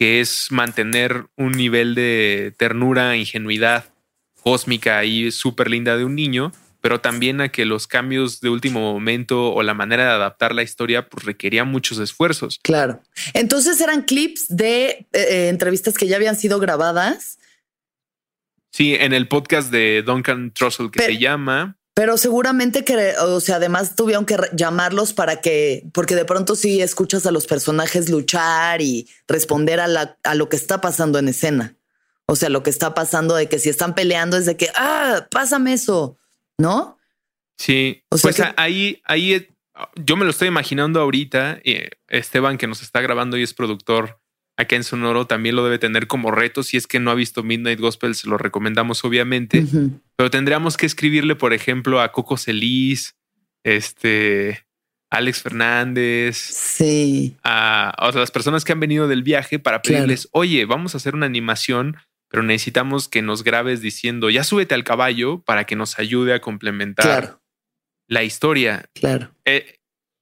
[0.00, 3.84] que es mantener un nivel de ternura, ingenuidad
[4.42, 8.80] cósmica y súper linda de un niño, pero también a que los cambios de último
[8.80, 12.58] momento o la manera de adaptar la historia pues requería muchos esfuerzos.
[12.62, 13.02] Claro.
[13.34, 17.38] Entonces eran clips de eh, eh, entrevistas que ya habían sido grabadas.
[18.72, 21.76] Sí, en el podcast de Duncan Trussell que se llama.
[21.94, 26.80] Pero seguramente que, o sea, además tuvieron que llamarlos para que, porque de pronto sí
[26.80, 31.28] escuchas a los personajes luchar y responder a, la, a lo que está pasando en
[31.28, 31.76] escena.
[32.26, 35.26] O sea, lo que está pasando de que si están peleando es de que, ah,
[35.30, 36.16] pásame eso
[36.60, 36.98] ¿no?
[37.56, 39.48] Sí, o sea pues ahí, ahí
[39.96, 41.60] yo me lo estoy imaginando ahorita.
[42.08, 44.19] Esteban, que nos está grabando y es productor
[44.60, 46.62] acá en Sonoro, también lo debe tener como reto.
[46.62, 49.64] Si es que no ha visto Midnight Gospel, se lo recomendamos, obviamente.
[50.16, 53.16] Pero tendríamos que escribirle, por ejemplo, a Coco Celis,
[53.64, 54.66] este,
[55.10, 56.36] Alex Fernández.
[56.36, 57.36] Sí.
[57.42, 61.26] A, las personas que han venido del viaje para pedirles, oye, vamos a hacer una
[61.26, 61.96] animación
[62.30, 66.40] pero necesitamos que nos grabes diciendo, ya súbete al caballo para que nos ayude a
[66.40, 67.40] complementar
[68.06, 68.88] la historia.
[68.94, 69.34] Claro.
[69.44, 69.79] Eh,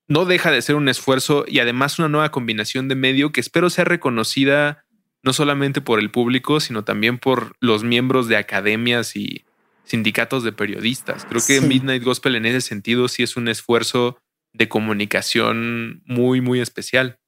[0.08, 3.70] no deja de ser un esfuerzo y además una nueva combinación de medio que espero
[3.70, 4.84] sea reconocida
[5.22, 9.44] no solamente por el público, sino también por los miembros de academias y
[9.84, 11.26] sindicatos de periodistas.
[11.28, 14.18] Creo que Midnight Gospel en ese sentido sí es un esfuerzo
[14.52, 17.18] de comunicación muy, muy especial.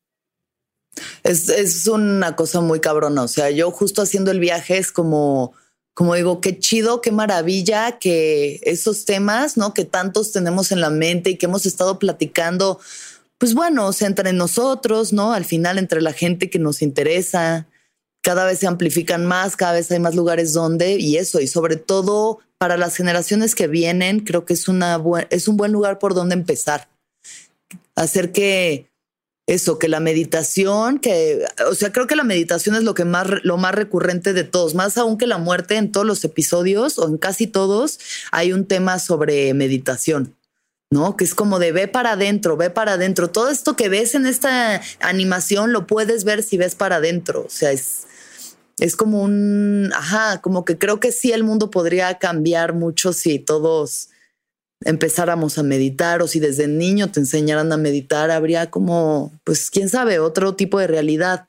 [1.23, 3.23] Es, es una cosa muy cabrona.
[3.23, 5.55] O sea, yo justo haciendo el viaje es como,
[5.95, 9.75] como digo, qué chido, qué maravilla que esos temas, ¿no?
[9.75, 12.81] Que tantos tenemos en la mente y que hemos estado platicando,
[13.39, 15.33] pues bueno, o sea, entre nosotros, ¿no?
[15.33, 17.67] Al final, entre la gente que nos interesa,
[18.23, 21.77] cada vez se amplifican más, cada vez hay más lugares donde, y eso, y sobre
[21.77, 26.15] todo para las generaciones que vienen, creo que es, una es un buen lugar por
[26.15, 26.89] donde empezar.
[27.95, 28.90] Hacer que,
[29.51, 33.27] eso, que la meditación, que, o sea, creo que la meditación es lo que más,
[33.43, 37.09] lo más recurrente de todos, más aún que la muerte en todos los episodios o
[37.09, 37.99] en casi todos
[38.31, 40.37] hay un tema sobre meditación.
[40.93, 41.17] ¿no?
[41.17, 43.31] Que es como de ve para adentro, ve para adentro.
[43.31, 47.45] Todo esto que ves en esta animación lo puedes ver si ves para adentro.
[47.47, 48.07] O sea, es,
[48.79, 53.39] es como un, ajá, como que creo que sí el mundo podría cambiar mucho si
[53.39, 54.11] todos
[54.85, 59.89] empezáramos a meditar o si desde niño te enseñaran a meditar, habría como, pues quién
[59.89, 61.49] sabe, otro tipo de realidad.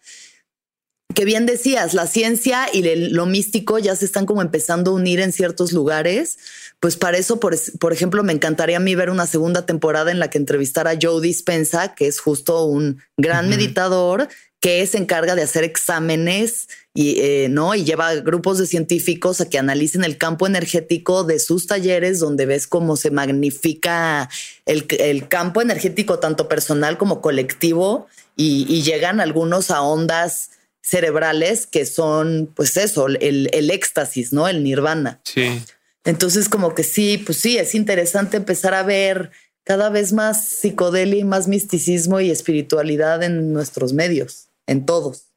[1.16, 5.20] Que bien decías, la ciencia y lo místico ya se están como empezando a unir
[5.20, 6.38] en ciertos lugares.
[6.80, 10.20] Pues para eso, por, por ejemplo, me encantaría a mí ver una segunda temporada en
[10.20, 14.30] la que entrevistara a Joe Dispensa, que es justo un gran meditador
[14.62, 17.74] que se encarga de hacer exámenes y, eh, ¿no?
[17.74, 22.46] y lleva grupos de científicos a que analicen el campo energético de sus talleres, donde
[22.46, 24.30] ves cómo se magnifica
[24.68, 32.52] el, campo energético, tanto personal como colectivo, y, llegan algunos a ondas cerebrales que son,
[32.56, 34.48] pues eso, el, el éxtasis, ¿no?
[34.48, 35.22] El nirvana.
[35.24, 35.62] Sí.
[36.06, 39.32] Entonces, como que sí, pues sí, es interesante empezar a ver
[39.64, 45.28] cada vez más psicodelia y más misticismo y espiritualidad en nuestros medios en todos.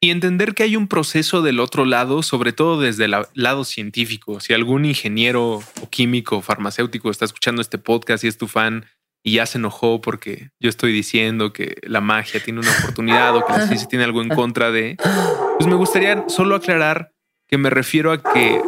[0.00, 4.38] Y entender que hay un proceso del otro lado, sobre todo desde el lado científico.
[4.38, 8.86] Si algún ingeniero o químico o farmacéutico está escuchando este podcast y es tu fan
[9.24, 13.44] y ya se enojó porque yo estoy diciendo que la magia tiene una oportunidad o
[13.44, 14.96] que la ciencia tiene algo en contra de,
[15.58, 17.12] pues me gustaría solo aclarar
[17.48, 18.62] que me refiero a que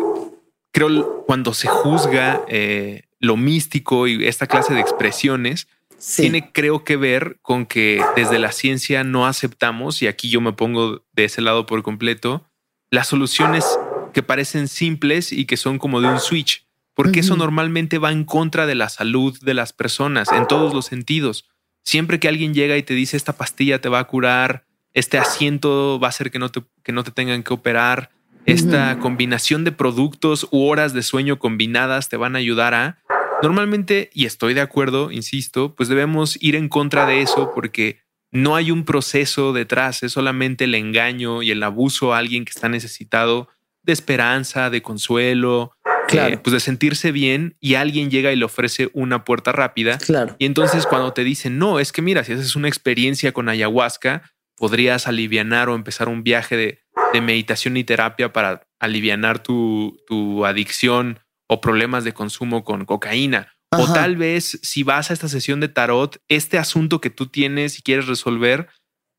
[0.73, 5.69] creo cuando se juzga eh, lo místico y esta clase de expresiones,
[6.17, 10.53] tiene creo que ver con que desde la ciencia no aceptamos, y aquí yo me
[10.53, 12.47] pongo de ese lado por completo,
[12.91, 13.65] las soluciones
[14.13, 18.25] que parecen simples y que son como de un switch, porque eso normalmente va en
[18.25, 21.49] contra de la salud de las personas en todos los sentidos.
[21.85, 25.99] Siempre que alguien llega y te dice esta pastilla te va a curar, este asiento
[26.01, 28.11] va a hacer que no te, que no te tengan que operar,
[28.47, 32.99] esta combinación de productos u horas de sueño combinadas te van a ayudar a
[33.43, 38.01] Normalmente, y estoy de acuerdo, insisto, pues debemos ir en contra de eso porque
[38.31, 42.51] no hay un proceso detrás, es solamente el engaño y el abuso a alguien que
[42.51, 43.49] está necesitado
[43.83, 45.73] de esperanza, de consuelo,
[46.13, 49.99] eh, pues de sentirse bien y alguien llega y le ofrece una puerta rápida.
[49.99, 50.37] Claro.
[50.39, 54.23] Y entonces cuando te dicen, no, es que mira, si haces una experiencia con ayahuasca,
[54.57, 56.81] podrías aliviar o empezar un viaje de,
[57.21, 61.19] meditación y terapia para aliviar tu, tu adicción
[61.51, 63.53] o problemas de consumo con cocaína.
[63.73, 67.79] O tal vez si vas a esta sesión de tarot, este asunto que tú tienes
[67.79, 68.69] y quieres resolver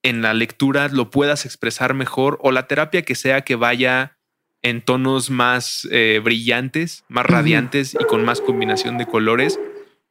[0.03, 4.17] en la lectura lo puedas expresar mejor o la terapia que sea que vaya
[4.63, 9.59] en tonos más eh, brillantes, más radiantes y con más combinación de colores,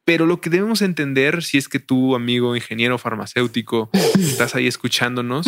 [0.05, 5.47] Pero lo que debemos entender, si es que tú, amigo ingeniero farmacéutico, estás ahí escuchándonos,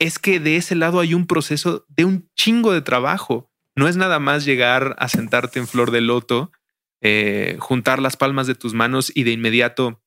[0.00, 3.51] es que de ese lado hay un proceso de un chingo de trabajo.
[3.76, 6.52] No es nada más llegar a sentarte en flor de loto,
[7.00, 10.02] eh, juntar las palmas de tus manos y de inmediato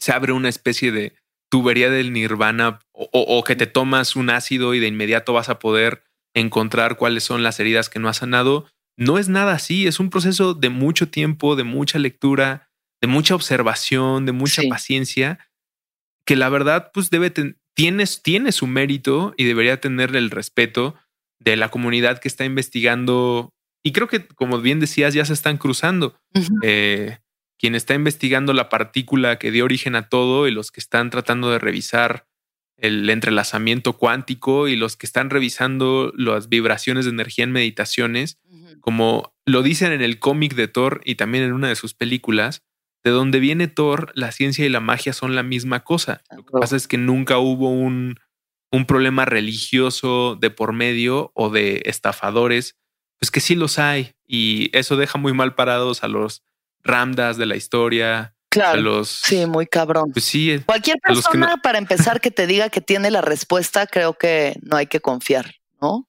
[0.00, 1.14] se abre una especie de
[1.50, 6.02] tubería del nirvana o, que te tomas un ácido y de inmediato vas a poder
[6.34, 8.66] encontrar cuáles son las heridas que no has sanado.
[8.96, 13.36] No es nada así, es un proceso de mucho tiempo, de mucha lectura, de mucha
[13.36, 15.38] observación, de mucha paciencia,
[16.26, 17.32] que la verdad pues debe
[17.74, 20.96] tienes, tiene su mérito y debería tener el respeto
[21.44, 23.52] de la comunidad que está investigando.
[23.82, 26.18] Y creo que, como bien decías, ya se están cruzando.
[26.62, 27.18] Eh,
[27.58, 31.50] quien está investigando la partícula que dio origen a todo y los que están tratando
[31.50, 32.26] de revisar
[32.76, 38.38] el entrelazamiento cuántico y los que están revisando las vibraciones de energía en meditaciones,
[38.80, 42.62] como lo dicen en el cómic de Thor y también en una de sus películas,
[43.04, 46.22] de donde viene Thor, la ciencia y la magia son la misma cosa.
[46.34, 48.18] Lo que pasa es que nunca hubo un,
[48.70, 52.76] un problema religioso de por medio o de estafadores,
[53.18, 54.12] pues que sí los hay.
[54.26, 56.42] Y eso deja muy mal parados a los
[56.82, 58.34] ramdas de la historia.
[58.50, 58.78] Claro.
[58.78, 60.12] A los, sí, muy cabrón.
[60.12, 64.56] Pues sí, Cualquier persona, para empezar, que te diga que tiene la respuesta, creo que
[64.62, 66.08] no hay que confiar, ¿no?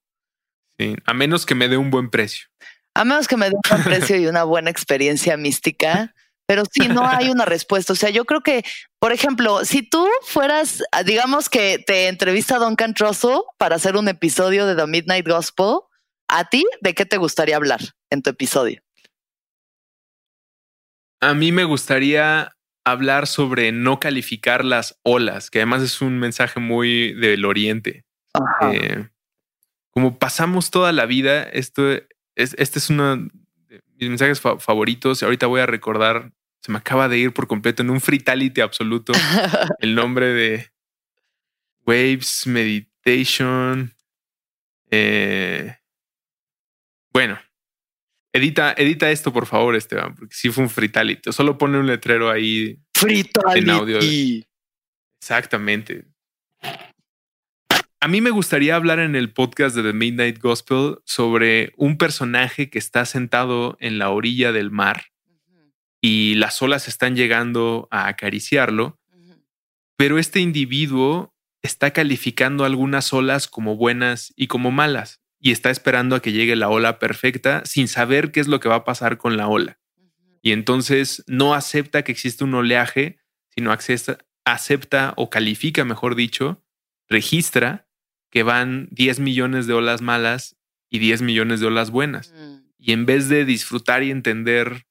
[0.78, 2.48] Sí, a menos que me dé un buen precio.
[2.94, 6.14] A menos que me dé un buen precio y una buena experiencia mística.
[6.48, 7.94] Pero sí, no hay una respuesta.
[7.94, 8.64] O sea, yo creo que,
[9.00, 14.08] por ejemplo, si tú fueras, ah, digamos que te entrevista Duncan Trussell para hacer un
[14.08, 15.80] episodio de The Midnight Gospel,
[16.28, 18.82] ¿a ti de qué te gustaría hablar en tu episodio?
[21.22, 22.56] A mí me gustaría
[22.86, 28.06] hablar sobre no calificar las olas, que además es un mensaje muy del oriente.
[28.62, 29.08] Eh,
[29.90, 31.92] como pasamos toda la vida, esto
[32.36, 35.24] es, este es uno de mis mensajes favoritos.
[35.24, 36.32] Ahorita voy a recordar
[36.66, 39.14] se me acaba de ir por completo en un fritality absoluto
[39.82, 40.72] el nombre de
[41.86, 43.94] Waves Meditation.
[44.90, 45.78] Eh,
[47.14, 47.40] bueno,
[48.34, 51.32] edita, edita esto por favor, Esteban, porque sí fue un fritality.
[51.32, 52.80] Solo pone un letrero ahí
[53.54, 54.00] en audio.
[55.22, 56.06] Exactamente.
[58.00, 62.72] A mí me gustaría hablar en el podcast de The Midnight Gospel sobre un personaje
[62.72, 65.04] que está sentado en la orilla del mar
[66.08, 69.00] y las olas están llegando a acariciarlo,
[69.98, 76.16] pero este individuo está calificando algunas olas como buenas y como malas y está esperando
[76.16, 79.18] a que llegue la ola perfecta sin saber qué es lo que va a pasar
[79.18, 79.80] con la ola.
[80.44, 83.18] Y entonces no acepta que existe un oleaje,
[83.50, 83.76] sino
[84.46, 86.64] acepta o califica, mejor dicho,
[87.10, 87.88] registra
[88.30, 90.56] que van 10 millones de olas malas
[90.92, 92.32] y 10 millones de olas buenas.
[92.32, 92.58] Mm.
[92.78, 94.86] Y en vez de disfrutar y entender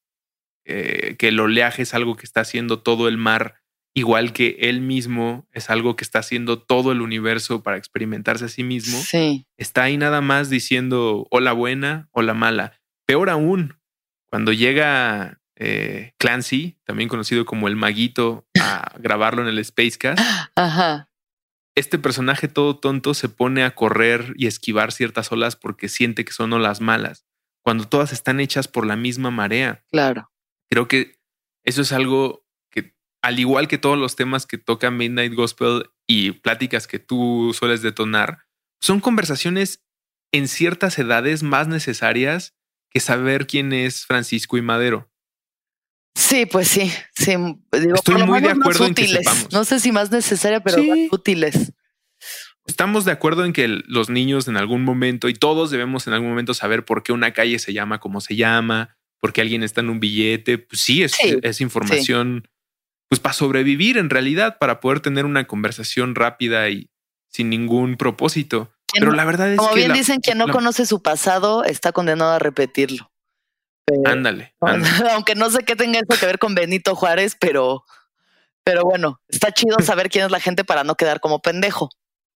[0.65, 3.61] eh, que el oleaje es algo que está haciendo todo el mar,
[3.93, 8.49] igual que él mismo es algo que está haciendo todo el universo para experimentarse a
[8.49, 8.99] sí mismo.
[8.99, 9.47] Sí.
[9.57, 12.73] Está ahí nada más diciendo o la buena o la mala.
[13.05, 13.77] Peor aún,
[14.25, 20.19] cuando llega eh, Clancy, también conocido como el maguito, a grabarlo en el Spacecast.
[20.55, 21.09] Ajá.
[21.75, 26.31] Este personaje todo tonto se pone a correr y esquivar ciertas olas porque siente que
[26.31, 27.25] son olas malas,
[27.61, 29.83] cuando todas están hechas por la misma marea.
[29.91, 30.31] Claro.
[30.69, 31.19] Creo que
[31.63, 36.31] eso es algo que, al igual que todos los temas que toca Midnight Gospel y
[36.31, 38.45] pláticas que tú sueles detonar,
[38.81, 39.83] son conversaciones
[40.31, 42.55] en ciertas edades más necesarias
[42.89, 45.11] que saber quién es Francisco y Madero.
[46.15, 47.35] Sí, pues sí, sí.
[47.71, 49.51] Estoy muy de acuerdo en que sepamos.
[49.51, 51.73] No sé si más necesaria, pero útiles.
[52.65, 56.29] Estamos de acuerdo en que los niños en algún momento, y todos debemos en algún
[56.29, 59.89] momento saber por qué una calle se llama como se llama, porque alguien está en
[59.89, 60.59] un billete.
[60.59, 62.47] Pues sí, es, es información
[63.09, 66.91] pues para sobrevivir en realidad, para poder tener una conversación rápida y
[67.27, 68.71] sin ningún propósito.
[68.93, 69.65] Pero la verdad es que.
[69.65, 73.11] Como bien dicen, que no conoce su pasado está condenado a repetirlo.
[74.05, 77.83] ándale, Aunque no sé qué tenga eso que ver con Benito Juárez, pero,
[78.63, 81.89] pero bueno, está chido saber quién es la gente para no quedar como pendejo.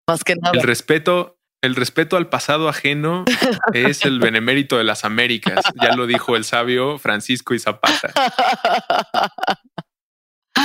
[0.08, 0.58] Más que nada.
[0.58, 3.26] El respeto el respeto al pasado ajeno
[3.74, 5.64] es el benemérito de las Américas.
[5.82, 8.14] Ya lo dijo el sabio Francisco y Zapata.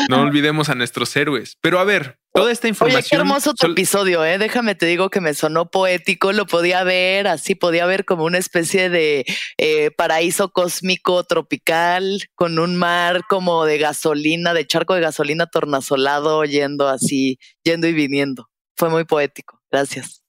[0.09, 1.59] No olvidemos a nuestros héroes.
[1.61, 3.01] Pero a ver, toda esta información.
[3.01, 4.38] Oye, qué hermoso tu episodio, ¿eh?
[4.38, 6.32] Déjame te digo que me sonó poético.
[6.32, 9.24] Lo podía ver así, podía ver como una especie de
[9.59, 16.45] eh, paraíso cósmico tropical con un mar como de gasolina, de charco de gasolina tornasolado,
[16.45, 18.49] yendo así, yendo y viniendo.
[18.76, 19.61] Fue muy poético.
[19.70, 20.22] Gracias.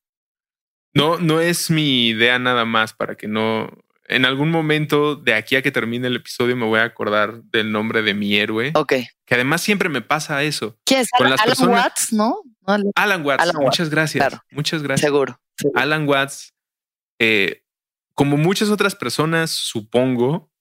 [0.94, 3.70] No, no es mi idea nada más para que no
[4.08, 7.72] en algún momento de aquí a que termine el episodio me voy a acordar del
[7.72, 8.72] nombre de mi héroe.
[8.76, 8.94] Ok.
[9.26, 10.78] Que además siempre me pasa eso.
[10.86, 11.10] ¿Quién es?
[11.14, 12.42] Alan, Watts, ¿no?
[12.96, 13.54] Alan Watts.
[13.56, 14.38] muchas gracias.
[14.52, 15.08] Muchas gracias.
[15.08, 15.40] Seguro.
[15.76, 16.54] Alan Watts,
[17.20, 17.64] eh,
[18.14, 20.52] como muchas otras personas, supongo,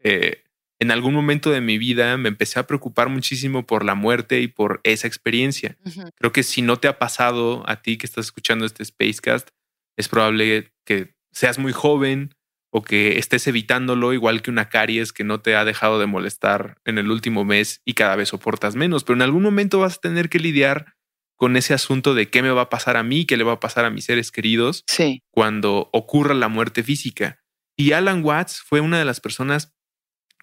[0.00, 0.44] eh,
[0.80, 4.48] en algún momento de mi vida me empecé a preocupar muchísimo por la muerte y
[4.48, 5.76] por esa experiencia.
[6.16, 9.48] Creo que si no te ha pasado a ti que estás escuchando este Spacecast,
[9.96, 12.34] es probable que seas muy joven
[12.70, 16.78] o que estés evitándolo, igual que una caries que no te ha dejado de molestar
[16.84, 19.04] en el último mes y cada vez soportas menos.
[19.04, 20.94] Pero en algún momento vas a tener que lidiar
[21.36, 23.60] con ese asunto de qué me va a pasar a mí, qué le va a
[23.60, 24.84] pasar a mis seres queridos
[25.30, 27.40] cuando ocurra la muerte física.
[27.76, 29.77] Y Alan Watts fue una de las personas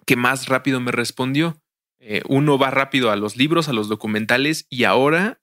[0.06, 1.60] que más rápido me respondió.
[1.98, 5.40] Eh, uno va rápido a los libros, a los documentales y ahora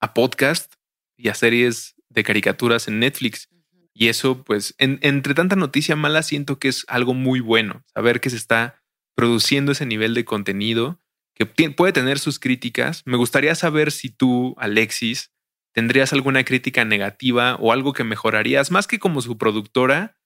[0.00, 0.74] a podcast
[1.16, 3.48] y a series de caricaturas en Netflix.
[3.92, 8.30] Y eso, pues, entre tanta noticia mala, siento que es algo muy bueno, saber que
[8.30, 8.80] se está
[9.16, 11.00] produciendo ese nivel de contenido
[11.34, 13.02] que puede tener sus críticas.
[13.06, 15.32] Me gustaría saber si tú, Alexis,
[15.72, 20.17] tendrías alguna crítica negativa o algo que mejorarías, más que como su productora,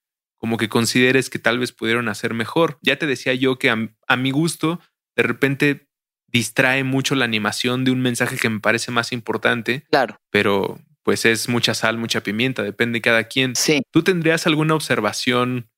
[0.42, 2.76] como que consideres que tal vez pudieron hacer mejor.
[2.82, 4.80] Ya te decía yo que a, mi gusto,
[5.14, 5.88] de repente
[6.26, 9.84] distrae mucho la animación de un mensaje que me parece más importante.
[9.88, 10.18] Claro.
[10.30, 13.54] Pero pues es mucha sal, mucha pimienta, depende de cada quien.
[13.54, 13.82] Sí.
[13.92, 15.70] ¿Tú tendrías alguna observación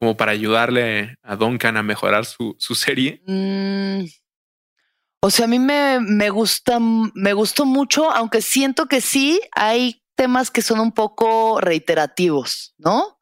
[0.00, 3.22] como para ayudarle a Duncan a mejorar su, serie?
[3.28, 4.06] Mm,
[5.22, 10.02] o sea, a mí me, me gusta, me gustó mucho, aunque siento que sí hay
[10.16, 13.17] temas que son un poco reiterativos, ¿no?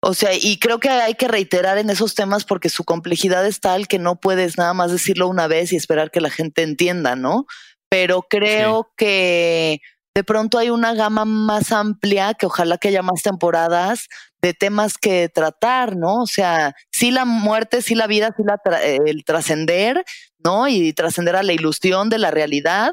[0.00, 3.60] O sea, y creo que hay que reiterar en esos temas porque su complejidad es
[3.60, 7.16] tal que no puedes nada más decirlo una vez y esperar que la gente entienda,
[7.16, 7.46] ¿no?
[7.90, 9.80] Pero creo que
[10.14, 14.08] de pronto hay una gama más amplia, que ojalá que haya más temporadas
[14.40, 16.22] de temas que tratar, ¿no?
[16.22, 20.04] O sea, sí la muerte, sí la vida, sí la el trascender,
[20.38, 20.68] ¿no?
[20.68, 22.92] Y trascender a la ilusión de la realidad,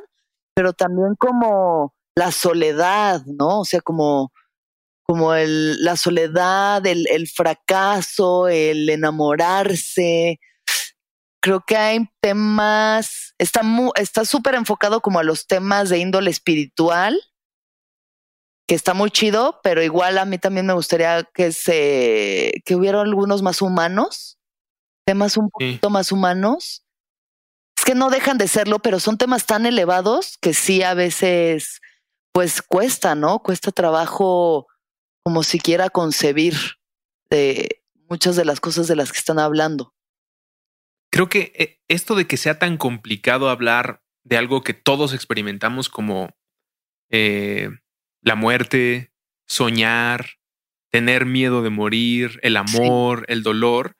[0.55, 3.59] pero también como la soledad, ¿no?
[3.59, 4.31] O sea, como
[5.07, 10.39] como el, la soledad, el, el fracaso, el enamorarse.
[11.41, 13.61] Creo que hay temas, está
[13.95, 17.21] está súper enfocado como a los temas de índole espiritual,
[18.67, 23.01] que está muy chido, pero igual a mí también me gustaría que se, que hubiera
[23.01, 24.39] algunos más humanos,
[25.05, 26.83] temas un poquito más humanos.
[27.77, 31.79] Es que no dejan de serlo, pero son temas tan elevados que sí a veces,
[32.33, 33.39] pues cuesta, ¿no?
[33.39, 34.65] Cuesta trabajo
[35.25, 36.53] como siquiera concebir
[37.31, 39.95] de muchas de las cosas de las que están hablando.
[41.11, 45.89] Creo que eh, esto de que sea tan complicado hablar de algo que todos experimentamos
[45.89, 46.29] como
[47.09, 47.69] eh,
[48.21, 49.11] la muerte,
[49.47, 50.33] soñar,
[50.91, 53.97] tener miedo de morir, el amor, el dolor,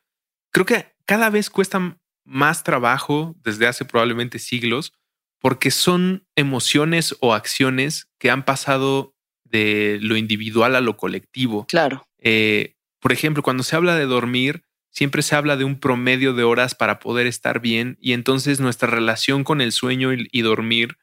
[0.52, 4.94] creo que cada vez cuesta más trabajo desde hace probablemente siglos
[5.40, 9.15] porque son emociones o acciones que han pasado
[9.56, 11.66] de lo individual a lo colectivo.
[11.68, 12.08] Claro.
[12.20, 16.44] Eh, por ejemplo, cuando se habla de dormir, siempre se habla de un promedio de
[16.44, 20.98] horas para poder estar bien y entonces nuestra relación con el sueño y, dormir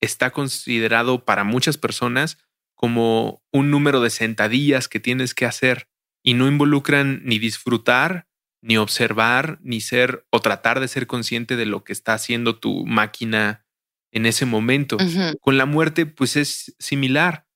[0.00, 2.38] está considerado para muchas personas
[2.74, 5.88] como un número de sentadillas que tienes que hacer
[6.22, 8.26] y no involucran ni disfrutar,
[8.62, 12.86] ni observar, ni ser o tratar de ser consciente de lo que está haciendo tu
[12.86, 13.66] máquina
[14.12, 14.96] en ese momento.
[15.40, 17.47] Con la muerte, pues es similar.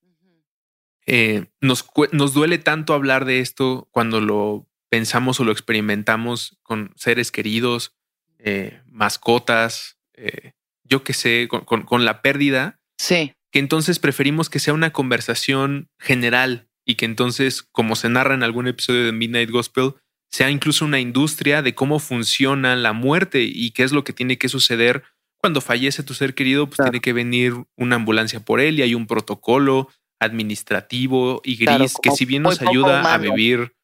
[1.07, 6.93] Eh, nos, nos duele tanto hablar de esto cuando lo pensamos o lo experimentamos con
[6.97, 7.95] seres queridos,
[8.39, 10.53] eh, mascotas, eh,
[10.85, 12.81] yo qué sé, con, la pérdida.
[12.99, 13.33] Sí.
[13.51, 18.43] Que entonces preferimos que sea una conversación general y que entonces, como se narra en
[18.43, 19.95] algún episodio de Midnight Gospel,
[20.31, 24.39] sea incluso una industria de cómo funciona la muerte y qué es lo que tiene
[24.39, 25.05] que suceder
[25.39, 28.95] cuando fallece tu ser querido, pues tiene que venir una ambulancia por él y hay
[28.95, 29.89] un protocolo
[30.23, 33.75] administrativo y gris que si bien nos ayuda a vivir.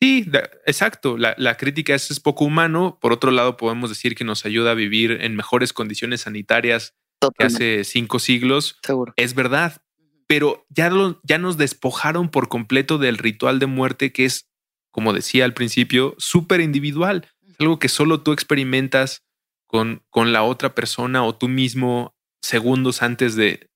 [0.00, 0.30] Sí,
[0.66, 1.16] exacto.
[1.16, 2.98] La, crítica es, es, poco humano.
[3.00, 6.94] Por otro lado, podemos decir que nos ayuda a vivir en mejores condiciones sanitarias
[7.36, 8.78] que hace cinco siglos.
[8.82, 9.12] Seguro.
[9.16, 9.82] Es verdad.
[10.28, 10.90] Pero ya,
[11.22, 14.48] ya nos despojaron por completo del ritual de muerte que es,
[14.92, 17.26] como decía al principio, súper individual.
[17.58, 19.24] Algo que solo tú experimentas
[19.66, 23.68] con, con la otra persona o tú mismo segundos antes de,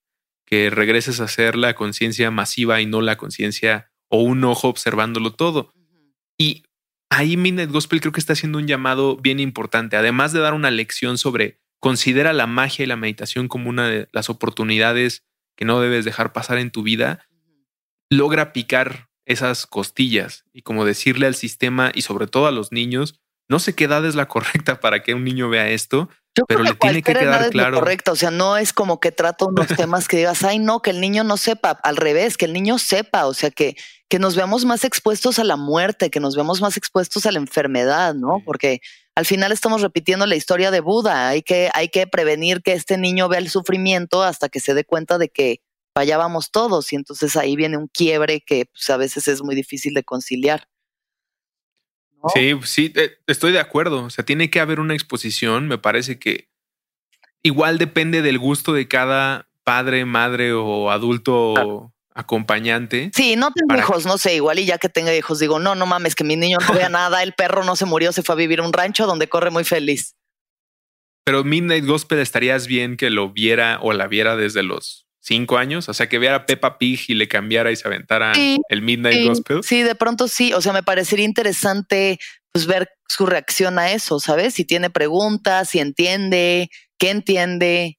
[0.52, 5.32] que regreses a ser la conciencia masiva y no la conciencia o un ojo observándolo
[5.32, 5.72] todo.
[6.36, 6.64] Y
[7.08, 10.70] ahí Midnight Gospel creo que está haciendo un llamado bien importante, además de dar una
[10.70, 15.24] lección sobre considera la magia y la meditación como una de las oportunidades
[15.56, 17.24] que no debes dejar pasar en tu vida,
[18.10, 23.22] logra picar esas costillas y como decirle al sistema y sobre todo a los niños,
[23.48, 26.10] no sé qué edad es la correcta para que un niño vea esto,
[26.48, 27.78] pero le tiene que quedar claro.
[27.78, 30.90] Correcto, o sea, no es como que trato unos temas que digas, ay, no, que
[30.90, 33.76] el niño no sepa, al revés, que el niño sepa, o sea, que,
[34.08, 37.38] que nos veamos más expuestos a la muerte, que nos veamos más expuestos a la
[37.38, 38.42] enfermedad, ¿no?
[38.44, 38.80] Porque
[39.14, 42.96] al final estamos repitiendo la historia de Buda, hay que, hay que prevenir que este
[42.96, 45.60] niño vea el sufrimiento hasta que se dé cuenta de que
[45.94, 49.92] fallábamos todos y entonces ahí viene un quiebre que pues, a veces es muy difícil
[49.92, 50.66] de conciliar.
[52.34, 54.04] Sí, sí, eh, estoy de acuerdo.
[54.04, 55.68] O sea, tiene que haber una exposición.
[55.68, 56.48] Me parece que
[57.42, 63.10] igual depende del gusto de cada padre, madre o adulto acompañante.
[63.14, 65.86] Sí, no tengo hijos, no sé, igual y ya que tenga hijos digo, no, no
[65.86, 68.36] mames, que mi niño no vea nada, el perro no se murió, se fue a
[68.36, 70.14] vivir a un rancho donde corre muy feliz.
[71.24, 75.88] Pero Midnight Gospel estarías bien que lo viera o la viera desde los cinco años,
[75.88, 78.32] o sea, que viera Peppa Pig y le cambiara y se aventara
[78.68, 79.62] el Midnight Gospel.
[79.62, 82.18] Sí, de pronto sí, o sea, me parecería interesante
[82.52, 84.54] pues ver su reacción a eso, ¿sabes?
[84.54, 86.68] Si tiene preguntas, si entiende,
[86.98, 87.98] qué entiende,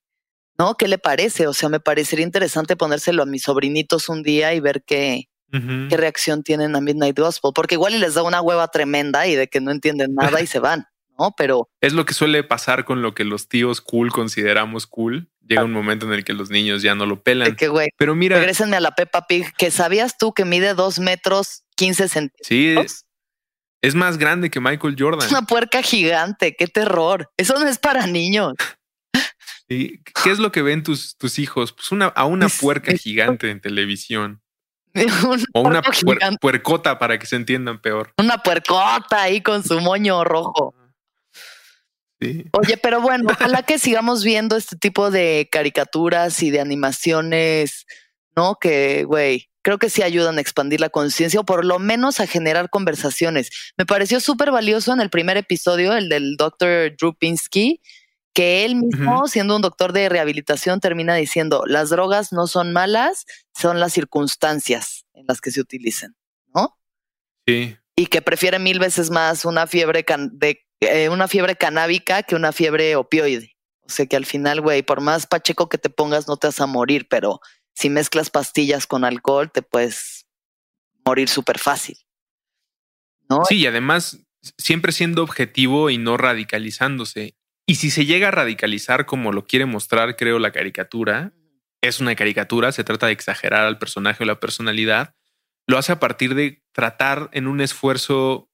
[0.60, 0.76] ¿no?
[0.76, 1.48] ¿Qué le parece?
[1.48, 5.98] O sea, me parecería interesante ponérselo a mis sobrinitos un día y ver qué, qué
[5.98, 9.62] reacción tienen a Midnight Gospel, porque igual les da una hueva tremenda y de que
[9.62, 10.86] no entienden nada y se van.
[11.18, 11.34] ¿No?
[11.38, 15.30] Pero es lo que suele pasar con lo que los tíos cool consideramos cool.
[15.46, 17.58] Llega un momento en el que los niños ya no lo pelan.
[17.98, 22.08] Pero mira, regrésenme a la Peppa Pig, que sabías tú que mide dos metros 15
[22.08, 22.48] centímetros.
[22.48, 22.76] Sí,
[23.82, 25.26] es más grande que Michael Jordan.
[25.26, 27.30] Es una puerca gigante, qué terror.
[27.36, 28.54] Eso no es para niños.
[29.68, 31.74] ¿Y qué es lo que ven tus, tus hijos?
[31.74, 34.42] Pues una, a una puerca gigante en televisión.
[35.54, 35.82] o una
[36.40, 38.14] puercota para que se entiendan peor.
[38.18, 40.74] Una puercota ahí con su moño rojo.
[42.54, 47.86] Oye, pero bueno, ojalá que sigamos viendo este tipo de caricaturas y de animaciones,
[48.36, 48.58] ¿no?
[48.60, 52.28] Que, güey, creo que sí ayudan a expandir la conciencia o por lo menos a
[52.28, 53.50] generar conversaciones.
[53.78, 57.82] Me pareció súper valioso en el primer episodio, el del doctor Drupinsky,
[58.34, 63.26] que él mismo, siendo un doctor de rehabilitación, termina diciendo, las drogas no son malas,
[63.54, 66.16] son las circunstancias en las que se utilizan,
[66.54, 66.78] ¿no?
[67.48, 67.78] Sí.
[67.96, 72.52] Y que prefiere mil veces más una fiebre de eh, una fiebre canábica que una
[72.52, 73.56] fiebre opioide.
[73.86, 76.62] O sea que al final, güey, por más pacheco que te pongas, no te vas
[76.62, 77.40] a morir, pero
[77.76, 80.28] si mezclas pastillas con alcohol, te puedes
[81.06, 81.98] morir súper fácil.
[83.30, 83.44] ¿no?
[83.46, 84.26] Sí, y además
[84.58, 87.36] siempre siendo objetivo y no radicalizándose.
[87.66, 91.34] Y si se llega a radicalizar como lo quiere mostrar, creo, la caricatura,
[91.82, 95.16] es una caricatura, se trata de exagerar al personaje o la personalidad,
[95.66, 98.50] lo hace a partir de tratar en un esfuerzo,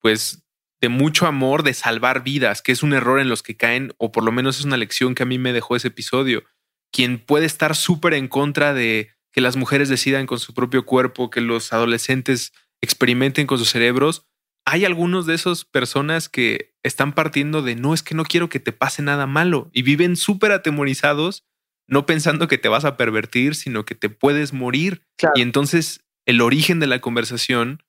[0.00, 0.43] pues,
[0.84, 4.12] de mucho amor, de salvar vidas, que es un error en los que caen, o
[4.12, 6.44] por lo menos es una lección que a mí me dejó ese episodio.
[6.92, 11.30] Quien puede estar súper en contra de que las mujeres decidan con su propio cuerpo,
[11.30, 14.26] que los adolescentes experimenten con sus cerebros,
[14.66, 18.60] hay algunos de esas personas que están partiendo de no es que no quiero que
[18.60, 21.46] te pase nada malo y viven súper atemorizados,
[21.86, 25.06] no pensando que te vas a pervertir, sino que te puedes morir.
[25.34, 27.82] Y entonces el origen de la conversación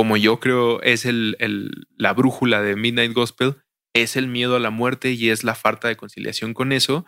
[0.00, 3.56] como yo creo es el, la brújula de Midnight Gospel,
[3.92, 7.04] es el miedo a la muerte y es la falta de conciliación con eso.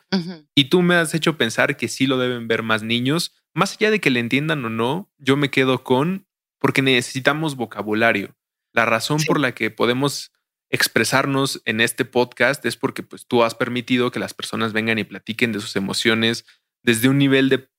[0.55, 3.90] Y tú me has hecho pensar que sí lo deben ver más niños, más allá
[3.90, 6.26] de que le entiendan o no, yo me quedo con
[6.59, 8.36] porque necesitamos vocabulario.
[8.74, 10.30] La razón por la que podemos
[10.68, 15.05] expresarnos en este podcast es porque pues tú has permitido que las personas vengan y
[15.05, 16.45] platiquen de sus emociones
[16.82, 17.70] desde un nivel de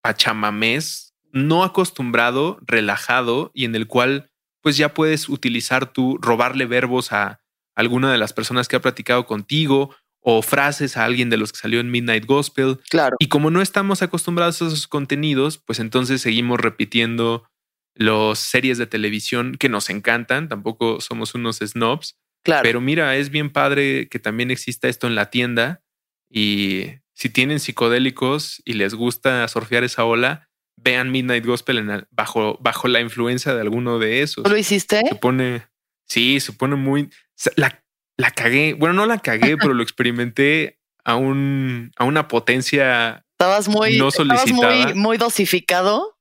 [0.00, 4.30] pachamamés no acostumbrado, relajado y en el cual
[4.64, 7.42] pues ya puedes utilizar tú, robarle verbos a
[7.76, 11.58] alguna de las personas que ha platicado contigo o frases a alguien de los que
[11.58, 12.80] salió en Midnight Gospel.
[12.88, 13.14] Claro.
[13.18, 17.46] Y como no estamos acostumbrados a esos contenidos, pues entonces seguimos repitiendo
[17.94, 20.48] las series de televisión que nos encantan.
[20.48, 22.16] Tampoco somos unos snobs.
[22.42, 22.62] Claro.
[22.62, 25.82] Pero mira, es bien padre que también exista esto en la tienda.
[26.30, 32.88] Y si tienen psicodélicos y les gusta surfear esa ola, vean Midnight Gospel bajo, bajo
[32.88, 34.48] la influencia de alguno de esos.
[34.48, 35.02] ¿Lo hiciste?
[35.08, 35.66] Se pone,
[36.06, 37.10] sí, se pone muy,
[37.56, 37.82] la,
[38.16, 43.68] la cagué, bueno, no la cagué, pero lo experimenté a, un, a una potencia estabas
[43.68, 44.86] muy, no solicitada.
[44.86, 46.18] muy, muy dosificado.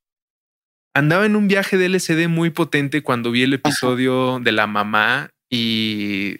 [0.93, 5.31] Andaba en un viaje de LCD muy potente cuando vi el episodio de la mamá
[5.49, 6.35] y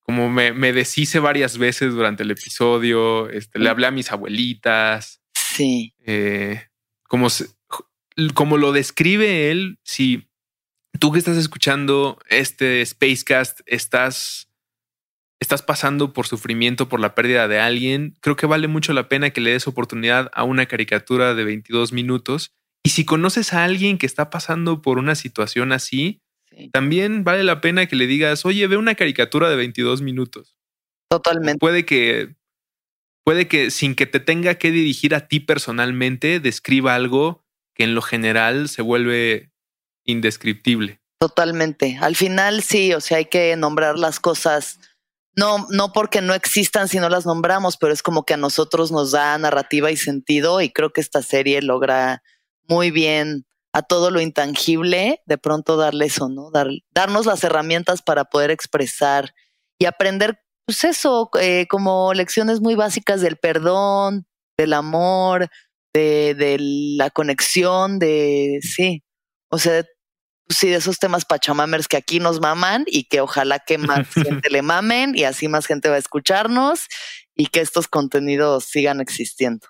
[0.00, 5.20] como me, me deshice varias veces durante el episodio, este, le hablé a mis abuelitas.
[5.34, 5.94] Sí.
[6.06, 6.62] Eh,
[7.12, 7.28] como,
[8.32, 10.30] como lo describe él, si
[10.98, 14.48] tú que estás escuchando este Spacecast estás,
[15.38, 19.28] estás pasando por sufrimiento por la pérdida de alguien, creo que vale mucho la pena
[19.28, 23.98] que le des oportunidad a una caricatura de 22 minutos Y si conoces a alguien
[23.98, 26.22] que está pasando por una situación así,
[26.72, 30.56] también vale la pena que le digas, oye, ve una caricatura de 22 minutos.
[31.10, 31.58] Totalmente.
[31.58, 32.36] Puede que,
[33.24, 37.44] puede que sin que te tenga que dirigir a ti personalmente, describa algo
[37.74, 39.52] que en lo general se vuelve
[40.04, 41.00] indescriptible.
[41.18, 41.98] Totalmente.
[42.00, 44.80] Al final sí, o sea, hay que nombrar las cosas.
[45.36, 48.90] No, no porque no existan si no las nombramos, pero es como que a nosotros
[48.90, 52.22] nos da narrativa y sentido y creo que esta serie logra
[52.68, 56.50] muy bien a todo lo intangible, de pronto darle eso, ¿no?
[56.50, 59.34] Dar, darnos las herramientas para poder expresar
[59.78, 64.26] y aprender, pues eso, eh, como lecciones muy básicas del perdón,
[64.58, 65.48] del amor,
[65.94, 69.02] de, de la conexión, de, sí,
[69.50, 69.84] o sea,
[70.48, 74.50] sí, de esos temas pachamamers que aquí nos maman y que ojalá que más gente
[74.50, 76.86] le mamen y así más gente va a escucharnos
[77.34, 79.66] y que estos contenidos sigan existiendo.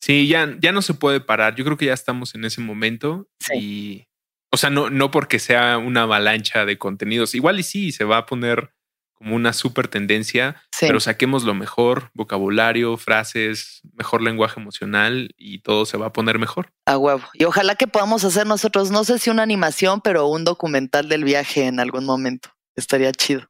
[0.00, 1.56] Sí, ya, ya no se puede parar.
[1.56, 3.28] Yo creo que ya estamos en ese momento.
[3.54, 4.06] Y,
[4.50, 7.34] o sea, no, no porque sea una avalancha de contenidos.
[7.34, 8.72] Igual y sí, se va a poner
[9.20, 15.84] como una súper tendencia, pero saquemos lo mejor, vocabulario, frases, mejor lenguaje emocional y todo
[15.84, 16.72] se va a poner mejor.
[16.86, 17.22] A huevo.
[17.34, 21.24] Y ojalá que podamos hacer nosotros, no sé si una animación, pero un documental del
[21.24, 22.48] viaje en algún momento.
[22.76, 23.46] Estaría chido.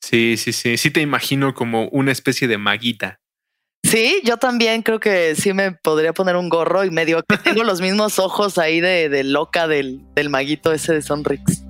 [0.00, 0.76] Sí, sí, sí.
[0.76, 3.18] Sí te imagino como una especie de maguita.
[3.82, 7.64] Sí, yo también creo que sí me podría poner un gorro y medio que tengo
[7.64, 11.64] los mismos ojos ahí de, loca del, del, maguito ese de Sonrix.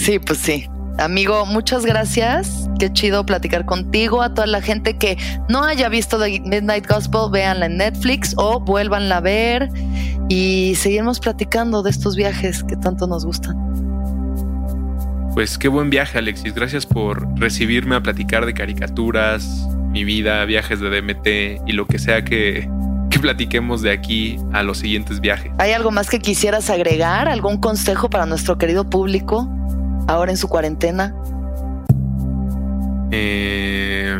[0.00, 0.66] Sí, pues sí.
[0.98, 2.70] Amigo, muchas gracias.
[2.78, 4.22] Qué chido platicar contigo.
[4.22, 5.18] A toda la gente que
[5.50, 9.68] no haya visto The Midnight Gospel, véanla en Netflix o vuélvanla a ver
[10.30, 13.56] y seguimos platicando de estos viajes que tanto nos gustan.
[15.34, 16.54] Pues qué buen viaje, Alexis.
[16.54, 21.98] Gracias por recibirme a platicar de caricaturas, mi vida, viajes de DMT y lo que
[21.98, 22.66] sea que,
[23.10, 25.52] que platiquemos de aquí a los siguientes viajes.
[25.58, 27.28] ¿Hay algo más que quisieras agregar?
[27.28, 29.46] ¿Algún consejo para nuestro querido público
[30.10, 31.14] ahora en su cuarentena?
[33.12, 34.16] Eh,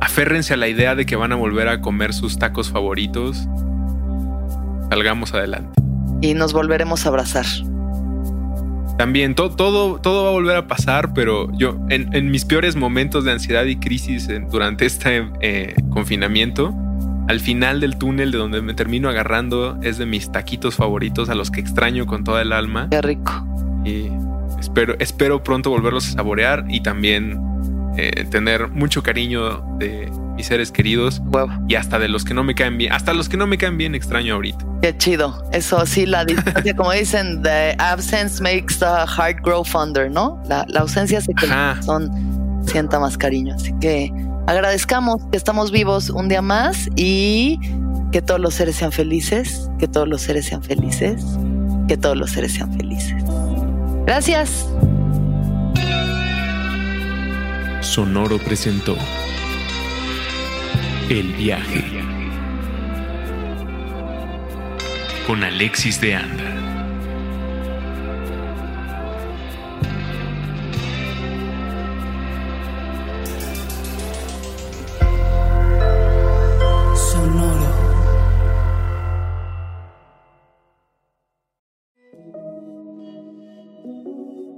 [0.00, 3.48] aférrense a la idea de que van a volver a comer sus tacos favoritos.
[4.90, 5.80] Salgamos adelante.
[6.20, 7.46] Y nos volveremos a abrazar.
[8.96, 13.24] También todo, todo, todo va a volver a pasar, pero yo en, mis peores momentos
[13.24, 16.74] de ansiedad y crisis durante este eh, confinamiento,
[17.28, 21.36] al final del túnel de donde me termino agarrando es de mis taquitos favoritos a
[21.36, 22.88] los que extraño con toda el alma.
[22.90, 23.47] Qué rico.
[23.84, 24.10] Y
[24.58, 27.40] espero, espero pronto volverlos a saborear y también
[27.96, 31.20] eh, tener mucho cariño de mis seres queridos
[31.66, 33.76] y hasta de los que no me caen bien, hasta los que no me caen
[33.76, 34.64] bien extraño ahorita.
[34.82, 35.44] Qué chido.
[35.52, 40.40] Eso sí, la distancia, como dicen, the absence makes the heart grow fonder, ¿no?
[40.48, 42.08] La, ausencia hace que el son
[42.66, 43.56] sienta más cariño.
[43.56, 44.12] Así que
[44.46, 47.58] agradezcamos que estamos vivos un día más y
[48.12, 51.24] que todos los seres sean felices, que todos los seres sean felices,
[51.88, 53.24] que todos los seres sean felices.
[54.06, 54.66] Gracias.
[57.80, 58.96] Sonoro presentó
[61.08, 61.84] El viaje
[65.26, 66.57] con Alexis de Anda.